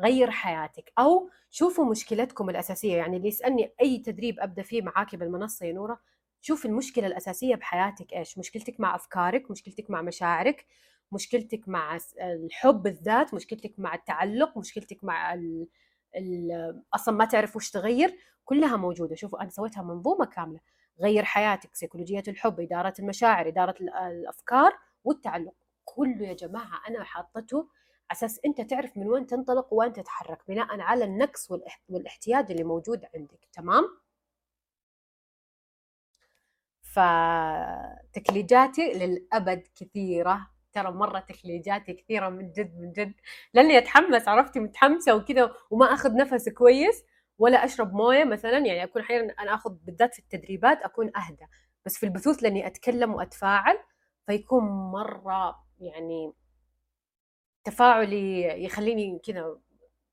غير 0.00 0.30
حياتك 0.30 0.92
أو 0.98 1.30
شوفوا 1.50 1.84
مشكلتكم 1.84 2.50
الأساسية. 2.50 2.96
يعني 2.96 3.16
اللي 3.16 3.28
يسألني 3.28 3.72
أي 3.80 3.98
تدريب 3.98 4.40
أبدأ 4.40 4.62
فيه 4.62 4.82
معاكي 4.82 5.16
بالمنصة 5.16 5.66
يا 5.66 5.72
نورة 5.72 6.00
شوف 6.40 6.66
المشكلة 6.66 7.06
الأساسية 7.06 7.54
بحياتك 7.54 8.12
إيش؟ 8.12 8.38
مشكلتك 8.38 8.80
مع 8.80 8.94
أفكارك 8.94 9.50
مشكلتك 9.50 9.90
مع 9.90 10.02
مشاعرك 10.02 10.66
مشكلتك 11.12 11.68
مع 11.68 11.98
الحب 12.20 12.86
الذات 12.86 13.34
مشكلتك 13.34 13.74
مع 13.78 13.94
التعلق 13.94 14.58
مشكلتك 14.58 15.04
مع 15.04 15.34
ال... 15.34 15.68
ال... 16.16 16.82
أصلا 16.94 17.14
ما 17.14 17.24
تعرف 17.24 17.56
وش 17.56 17.70
تغير 17.70 18.18
كلها 18.44 18.76
موجودة. 18.76 19.14
شوفوا 19.14 19.42
أنا 19.42 19.50
سويتها 19.50 19.82
منظومة 19.82 20.24
كاملة. 20.24 20.60
غير 21.00 21.24
حياتك 21.24 21.74
سيكولوجية 21.74 22.22
الحب 22.28 22.60
إدارة 22.60 22.94
المشاعر 22.98 23.48
إدارة 23.48 23.74
الأفكار 23.80 24.72
والتعلق. 25.04 25.54
كله 25.84 26.26
يا 26.26 26.32
جماعة 26.34 26.80
أنا 26.88 27.04
حاطته 27.04 27.68
أساس 28.14 28.40
أنت 28.46 28.60
تعرف 28.60 28.96
من 28.96 29.06
وين 29.08 29.26
تنطلق 29.26 29.74
وين 29.74 29.92
تتحرك 29.92 30.38
بناء 30.48 30.80
على 30.80 31.04
النقص 31.04 31.50
والاحتياج 31.88 32.50
اللي 32.50 32.64
موجود 32.64 33.04
عندك 33.14 33.48
تمام؟ 33.52 33.84
فتكليجاتي 38.12 38.92
للأبد 38.92 39.68
كثيرة 39.76 40.50
ترى 40.72 40.92
مرة 40.92 41.18
تكليجاتي 41.20 41.92
كثيرة 41.92 42.28
من 42.28 42.52
جد 42.52 42.78
من 42.78 42.92
جد. 42.92 43.14
لأني 43.54 43.78
أتحمس 43.78 44.28
عرفتي؟ 44.28 44.60
متحمسة 44.60 45.14
وكذا 45.14 45.54
وما 45.70 45.86
أخذ 45.86 46.16
نفس 46.16 46.48
كويس 46.48 47.04
ولا 47.38 47.64
أشرب 47.64 47.94
موية 47.94 48.24
مثلا 48.24 48.58
يعني 48.58 48.84
أكون 48.84 49.02
أحيانا 49.02 49.34
أنا 49.40 49.54
أخذ 49.54 49.70
بالذات 49.84 50.14
في 50.14 50.18
التدريبات 50.20 50.82
أكون 50.82 51.16
أهدى. 51.16 51.46
بس 51.86 51.98
في 51.98 52.06
البثوث 52.06 52.42
لأني 52.42 52.66
أتكلم 52.66 53.14
وأتفاعل 53.14 53.78
فيكون 54.26 54.64
مرة 54.92 55.64
يعني 55.80 56.32
تفاعلي 57.64 58.42
يخليني 58.64 59.18
كذا 59.18 59.58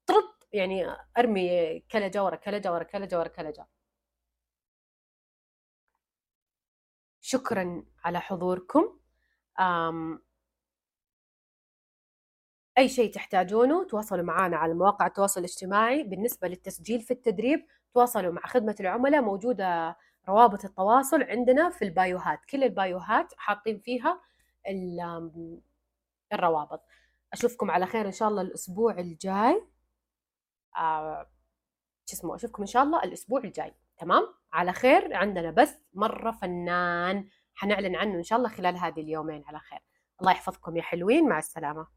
طرط 0.07 0.47
يعني 0.53 0.85
أرمي 1.17 1.79
كلجه 1.79 2.23
ورا 2.23 2.35
كلجه 2.35 2.73
ورا 2.73 2.83
كلجه 2.83 3.19
ورا 3.19 3.27
كلجه 3.27 3.67
شكرا 7.21 7.85
على 8.03 8.19
حضوركم. 8.21 8.99
أي 12.77 12.89
شيء 12.89 13.13
تحتاجونه 13.13 13.83
تواصلوا 13.87 14.23
معنا 14.23 14.57
على 14.57 14.73
مواقع 14.73 15.07
التواصل 15.07 15.39
الاجتماعي. 15.39 16.03
بالنسبة 16.03 16.47
للتسجيل 16.47 17.01
في 17.01 17.11
التدريب 17.11 17.67
تواصلوا 17.93 18.31
مع 18.33 18.41
خدمة 18.45 18.75
العملاء. 18.79 19.21
موجودة 19.21 19.97
روابط 20.29 20.65
التواصل 20.65 21.23
عندنا 21.23 21.69
في 21.69 21.85
البايوهات 21.85 22.45
كل 22.45 22.63
البايوهات 22.63 23.33
حاطين 23.37 23.79
فيها 23.79 24.21
الروابط. 26.33 26.83
أشوفكم 27.33 27.71
على 27.71 27.85
خير 27.85 28.05
إن 28.05 28.11
شاء 28.11 28.29
الله 28.29 28.41
الأسبوع 28.41 28.99
الجاي. 28.99 29.67
آه 30.77 31.29
شو 32.05 32.15
اسمه 32.15 32.35
أشوفكم 32.35 32.63
إن 32.63 32.67
شاء 32.67 32.83
الله 32.83 33.03
الأسبوع 33.03 33.43
الجاي 33.43 33.75
تمام؟ 33.97 34.23
على 34.53 34.73
خير 34.73 35.13
عندنا 35.13 35.51
بث 35.51 35.77
مرة 35.93 36.31
فنان 36.31 37.29
حنعلن 37.55 37.95
عنه 37.95 38.15
إن 38.15 38.23
شاء 38.23 38.37
الله 38.37 38.49
خلال 38.49 38.77
هذه 38.77 38.99
اليومين 39.01 39.43
على 39.47 39.59
خير. 39.59 39.79
الله 40.21 40.31
يحفظكم 40.31 40.77
يا 40.77 40.81
حلوين 40.81 41.29
مع 41.29 41.37
السلامة. 41.37 41.87